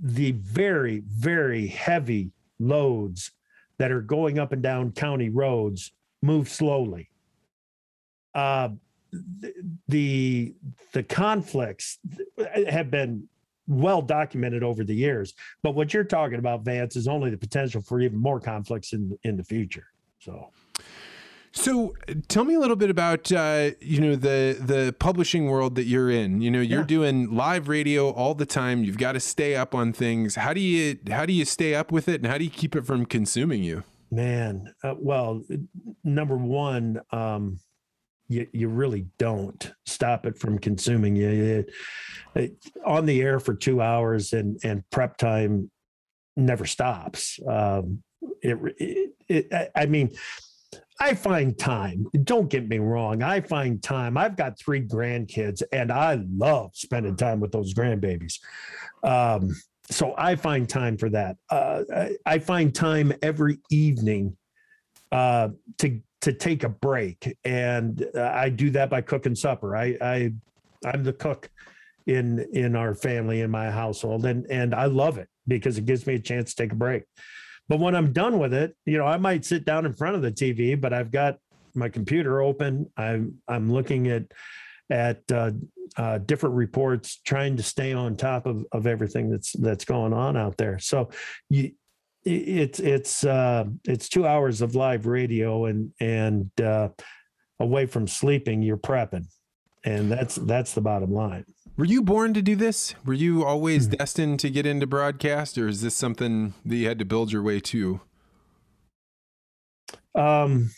[0.00, 3.32] the very very heavy loads
[3.78, 5.92] that are going up and down county roads
[6.22, 7.08] move slowly.
[8.34, 8.70] Uh,
[9.88, 10.54] the
[10.92, 11.98] the conflicts
[12.68, 13.28] have been
[13.66, 15.34] well documented over the years.
[15.62, 19.16] But what you're talking about, Vance, is only the potential for even more conflicts in
[19.24, 19.86] in the future.
[20.18, 20.50] So.
[21.54, 21.94] So,
[22.28, 26.10] tell me a little bit about uh, you know the the publishing world that you're
[26.10, 26.40] in.
[26.40, 26.86] You know, you're yeah.
[26.86, 28.84] doing live radio all the time.
[28.84, 30.36] You've got to stay up on things.
[30.36, 32.74] How do you how do you stay up with it, and how do you keep
[32.74, 33.84] it from consuming you?
[34.10, 35.42] Man, uh, well,
[36.02, 37.58] number one, um,
[38.32, 41.64] you, you really don't stop it from consuming you.
[42.84, 45.70] On the air for two hours and, and prep time
[46.36, 47.38] never stops.
[47.46, 48.02] Um,
[48.40, 50.10] it, it, I mean,
[51.00, 52.06] I find time.
[52.24, 53.22] Don't get me wrong.
[53.22, 54.16] I find time.
[54.16, 58.38] I've got three grandkids and I love spending time with those grandbabies.
[59.02, 59.54] Um,
[59.90, 61.36] so I find time for that.
[61.50, 64.36] Uh, I, I, find time every evening
[65.10, 69.76] uh, to to take a break, and uh, I do that by cooking supper.
[69.76, 70.32] I, I
[70.84, 71.50] I'm the cook
[72.06, 76.06] in in our family in my household, and and I love it because it gives
[76.06, 77.04] me a chance to take a break.
[77.68, 80.22] But when I'm done with it, you know, I might sit down in front of
[80.22, 81.38] the TV, but I've got
[81.74, 82.90] my computer open.
[82.96, 84.24] I'm I'm looking at
[84.90, 85.52] at uh,
[85.96, 90.36] uh, different reports, trying to stay on top of, of everything that's that's going on
[90.36, 90.78] out there.
[90.78, 91.10] So
[91.48, 91.72] you
[92.24, 96.88] it's it's uh, it's two hours of live radio and and uh,
[97.58, 99.26] away from sleeping, you're prepping,
[99.84, 101.44] and that's that's the bottom line.
[101.76, 102.94] Were you born to do this?
[103.04, 103.96] Were you always mm-hmm.
[103.96, 107.42] destined to get into broadcast, or is this something that you had to build your
[107.42, 108.00] way to?
[110.14, 110.70] Um,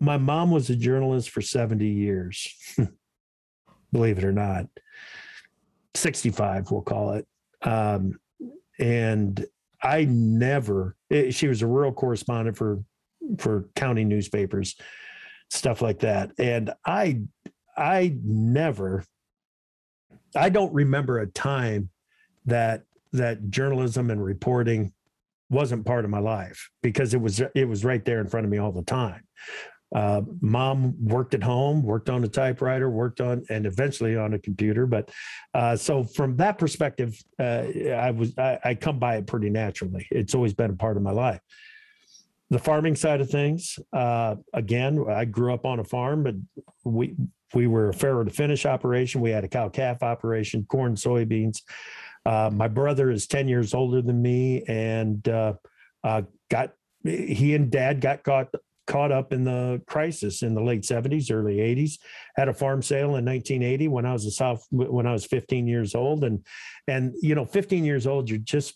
[0.00, 2.54] my mom was a journalist for 70 years,
[3.92, 4.66] believe it or not.
[5.94, 7.26] 65, we'll call it.
[7.62, 8.18] Um,
[8.78, 9.44] and
[9.82, 10.96] I never.
[11.10, 12.82] It, eh, she was a rural correspondent for
[13.38, 14.76] for county newspapers,
[15.50, 17.22] stuff like that, and I
[17.76, 19.04] I never.
[20.34, 21.90] I don't remember a time
[22.46, 24.92] that that journalism and reporting
[25.50, 28.50] wasn't part of my life because it was it was right there in front of
[28.50, 29.22] me all the time.
[29.94, 34.38] Uh, mom worked at home, worked on a typewriter, worked on, and eventually on a
[34.38, 34.86] computer.
[34.86, 35.10] But
[35.54, 37.64] uh, so from that perspective, uh,
[37.94, 40.06] I was I, I, come by it pretty naturally.
[40.10, 41.40] It's always been a part of my life.
[42.48, 46.34] The farming side of things, uh, again, I grew up on a farm, but
[46.84, 47.14] we
[47.54, 49.20] we were a farrow to finish operation.
[49.20, 51.60] We had a cow calf operation, corn, soybeans.
[52.24, 55.54] Uh, my brother is ten years older than me, and uh,
[56.50, 56.72] got
[57.04, 58.48] he and dad got caught
[58.86, 61.98] caught up in the crisis in the late 70s early 80s
[62.34, 65.66] had a farm sale in 1980 when i was a south when i was 15
[65.66, 66.24] years old.
[66.24, 66.44] And
[66.88, 68.74] and you know 15 years old you're just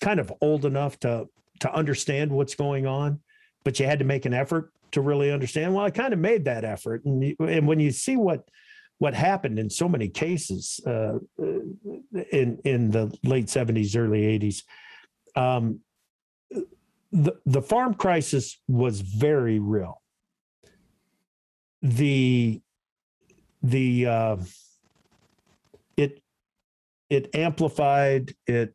[0.00, 1.26] kind of old enough to
[1.60, 3.20] to understand what's going on
[3.64, 5.74] but you had to make an effort to really understand.
[5.74, 7.04] Well i kind of made that effort.
[7.04, 8.48] And you, and when you see what
[8.98, 11.18] what happened in so many cases uh,
[12.32, 14.62] in in the late 70s early 80s
[15.36, 15.80] um,
[17.12, 20.02] the, the farm crisis was very real.
[21.82, 22.60] The
[23.62, 24.36] the uh,
[25.96, 26.22] it
[27.08, 28.74] it amplified it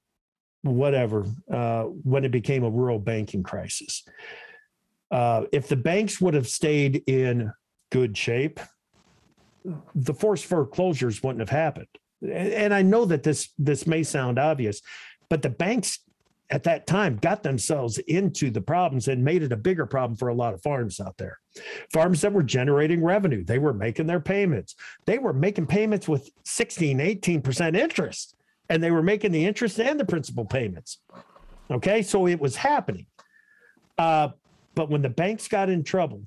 [0.62, 4.04] whatever uh, when it became a rural banking crisis.
[5.12, 7.52] Uh, if the banks would have stayed in
[7.92, 8.60] good shape,
[9.94, 11.88] the forced foreclosures wouldn't have happened.
[12.22, 14.82] And I know that this this may sound obvious,
[15.30, 16.00] but the banks
[16.50, 20.28] at that time got themselves into the problems and made it a bigger problem for
[20.28, 21.40] a lot of farms out there.
[21.92, 24.76] Farms that were generating revenue, they were making their payments.
[25.06, 28.36] They were making payments with 16, 18% interest,
[28.70, 31.00] and they were making the interest and the principal payments.
[31.72, 33.08] Okay, so it was happening.
[33.98, 34.30] Uh,
[34.76, 36.24] but when the banks got in trouble,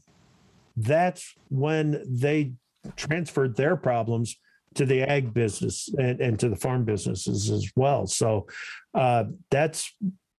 [0.76, 2.52] that's when they
[2.96, 4.36] transferred their problems
[4.76, 8.06] to the ag business and, and to the farm businesses as well.
[8.06, 8.46] So
[8.94, 9.92] uh, that's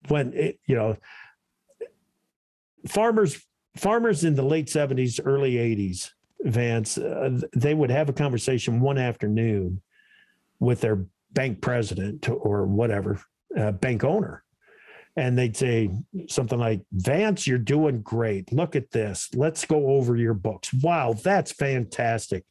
[0.07, 0.95] when it, you know
[2.87, 6.11] farmers farmers in the late 70s early 80s
[6.41, 9.81] vance uh, they would have a conversation one afternoon
[10.59, 13.21] with their bank president or whatever
[13.57, 14.43] uh, bank owner.
[15.15, 15.89] And they'd say
[16.27, 18.53] something like vance you're doing great.
[18.53, 19.29] Look at this.
[19.33, 20.71] Let's go over your books.
[20.73, 22.43] Wow that's fantastic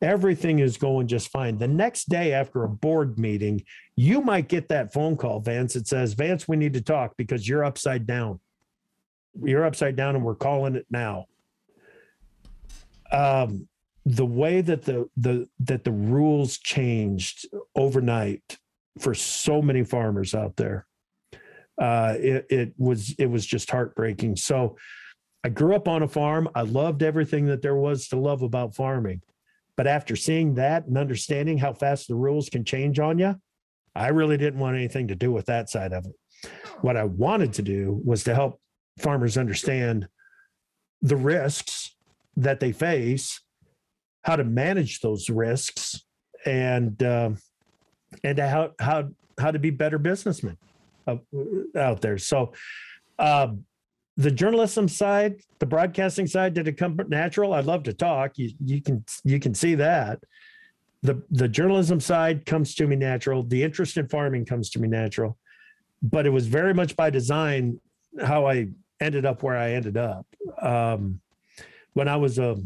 [0.00, 1.58] everything is going just fine.
[1.58, 3.64] The next day after a board meeting,
[3.96, 5.76] you might get that phone call, Vance.
[5.76, 8.40] It says, Vance, we need to talk because you're upside down.
[9.42, 11.26] You're upside down and we're calling it now.
[13.10, 13.68] Um,
[14.08, 17.46] the way that the the that the rules changed
[17.76, 18.58] overnight
[18.98, 20.86] for so many farmers out there
[21.80, 24.78] uh it, it was it was just heartbreaking so
[25.44, 28.74] i grew up on a farm i loved everything that there was to love about
[28.74, 29.20] farming
[29.78, 33.34] but after seeing that and understanding how fast the rules can change on you
[33.94, 36.50] i really didn't want anything to do with that side of it
[36.82, 38.60] what i wanted to do was to help
[38.98, 40.06] farmers understand
[41.00, 41.96] the risks
[42.36, 43.40] that they face
[44.28, 46.04] how to manage those risks
[46.44, 47.30] and uh,
[48.24, 49.08] and how how
[49.38, 50.56] how to be better businessmen
[51.06, 51.16] uh,
[51.76, 52.18] out there.
[52.18, 52.52] So
[53.18, 53.48] uh,
[54.18, 57.54] the journalism side, the broadcasting side, did it come natural?
[57.54, 58.36] I'd love to talk.
[58.36, 60.18] You you can you can see that.
[61.02, 63.44] The the journalism side comes to me natural.
[63.44, 65.38] The interest in farming comes to me natural.
[66.02, 67.80] But it was very much by design
[68.20, 68.68] how I
[69.00, 70.26] ended up where I ended up.
[70.60, 71.20] Um,
[71.92, 72.56] when I was a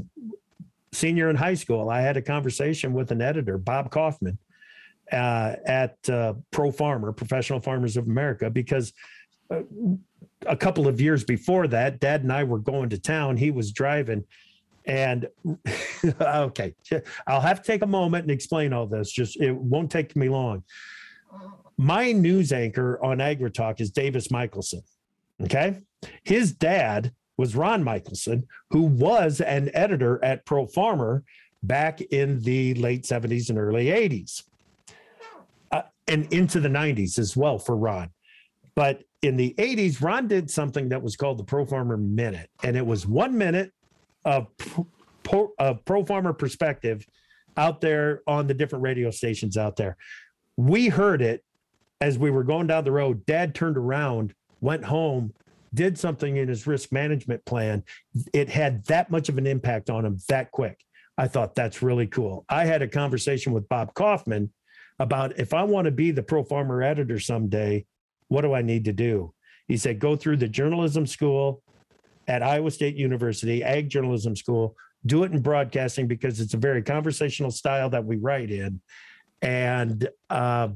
[0.93, 4.39] senior in high school, I had a conversation with an editor, Bob Kaufman,
[5.11, 8.95] uh, at uh, Pro Farmer, Professional Farmers of America, because
[9.51, 9.61] uh,
[10.47, 13.37] a couple of years before that, Dad and I were going to town.
[13.37, 14.25] He was driving.
[14.85, 15.29] And
[16.21, 16.75] okay,
[17.27, 19.13] I'll have to take a moment and explain all this.
[19.13, 20.65] Just it won't take me long.
[21.79, 24.83] My news anchor on AgriTalk is Davis Michaelsen.
[25.41, 25.81] Okay.
[26.25, 31.25] His dad was Ron Michaelsen, who was an editor at Pro Farmer
[31.63, 34.43] back in the late 70s and early 80s,
[35.71, 38.11] uh, and into the 90s as well for Ron.
[38.75, 42.77] But in the 80s, Ron did something that was called the Pro Farmer Minute, and
[42.77, 43.73] it was one minute
[44.25, 44.49] of
[45.23, 47.07] pro, of Pro Farmer perspective
[47.57, 49.97] out there on the different radio stations out there.
[50.57, 51.45] We heard it
[52.01, 53.25] as we were going down the road.
[53.27, 55.33] Dad turned around, went home,
[55.73, 57.85] did something in his risk management plan,
[58.35, 60.85] it had that much of an impact on him that quick.
[61.17, 62.45] I thought that's really cool.
[62.49, 64.51] I had a conversation with Bob Kaufman
[64.99, 67.87] about if I want to be the pro farmer editor someday,
[68.33, 69.35] what do I need to do?
[69.69, 71.63] He said, go through the journalism school
[72.27, 74.75] at Iowa State University, ag journalism school,
[75.05, 78.81] do it in broadcasting because it's a very conversational style that we write in
[79.43, 80.69] and uh,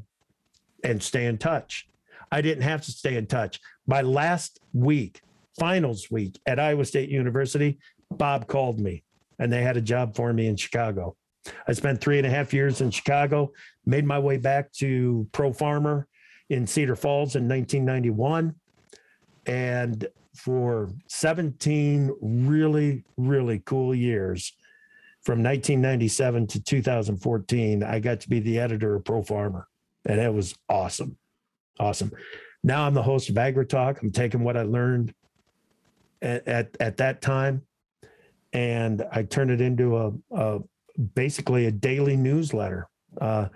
[0.84, 1.88] and stay in touch.
[2.30, 3.59] I didn't have to stay in touch.
[3.86, 5.22] My last week,
[5.59, 7.78] finals week at Iowa State University,
[8.11, 9.02] Bob called me
[9.38, 11.16] and they had a job for me in Chicago.
[11.66, 13.52] I spent three and a half years in Chicago,
[13.86, 16.07] made my way back to Pro Farmer
[16.49, 18.55] in Cedar Falls in 1991.
[19.47, 24.53] And for 17 really, really cool years
[25.22, 29.66] from 1997 to 2014, I got to be the editor of Pro Farmer.
[30.05, 31.16] And it was awesome.
[31.78, 32.12] Awesome.
[32.62, 34.03] Now I'm the host of AgriTalk.
[34.03, 35.14] I'm taking what I learned
[36.22, 37.62] at, at, at that time
[38.53, 40.61] and I turn it into a, a
[41.14, 42.88] basically a daily newsletter.
[43.21, 43.49] Uh,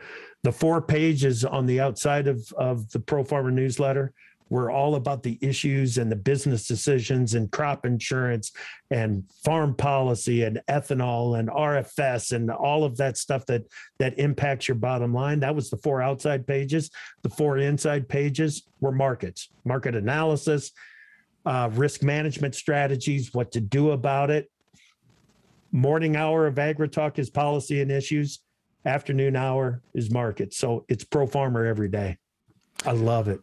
[0.43, 4.13] the four pages on the outside of, of the Pro Farmer newsletter
[4.51, 8.51] were all about the issues and the business decisions and crop insurance
[8.91, 13.63] and farm policy and ethanol and RFS and all of that stuff that
[13.99, 15.41] that impacts your bottom line.
[15.41, 16.91] That was the four outside pages.
[17.23, 20.73] The four inside pages were markets, market analysis,
[21.47, 24.51] uh, risk management strategies, what to do about it.
[25.71, 28.41] Morning hour of AgriTalk is policy and issues.
[28.85, 30.55] Afternoon hour is market.
[30.55, 32.19] So it's pro farmer every day.
[32.85, 33.41] I love it.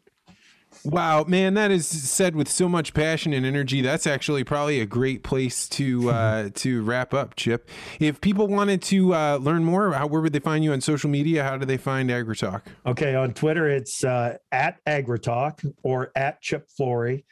[0.83, 3.81] Wow, man, that is said with so much passion and energy.
[3.81, 7.69] That's actually probably a great place to uh, to wrap up, Chip.
[7.99, 11.09] If people wanted to uh, learn more, how, where would they find you on social
[11.09, 11.43] media?
[11.43, 12.61] How do they find AgriTalk?
[12.85, 17.25] Okay, on Twitter, it's uh, at AgriTalk or at Chip Flory.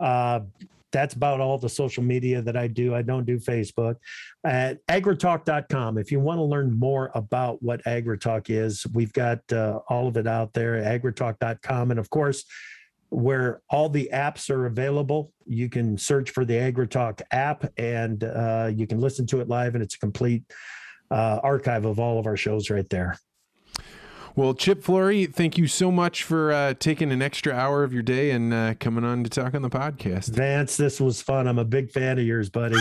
[0.00, 0.40] Uh,
[0.92, 2.94] that's about all the social media that I do.
[2.94, 3.96] I don't do Facebook.
[4.44, 9.80] At agritalk.com, if you want to learn more about what AgriTalk is, we've got uh,
[9.88, 11.90] all of it out there at agritalk.com.
[11.90, 12.44] And of course,
[13.10, 15.32] where all the apps are available.
[15.46, 19.74] You can search for the AgriTalk app and uh, you can listen to it live,
[19.74, 20.44] and it's a complete
[21.10, 23.18] uh, archive of all of our shows right there.
[24.38, 28.04] Well, Chip Flory, thank you so much for uh, taking an extra hour of your
[28.04, 30.28] day and uh, coming on to talk on the podcast.
[30.28, 31.48] Vance, this was fun.
[31.48, 32.76] I'm a big fan of yours, buddy.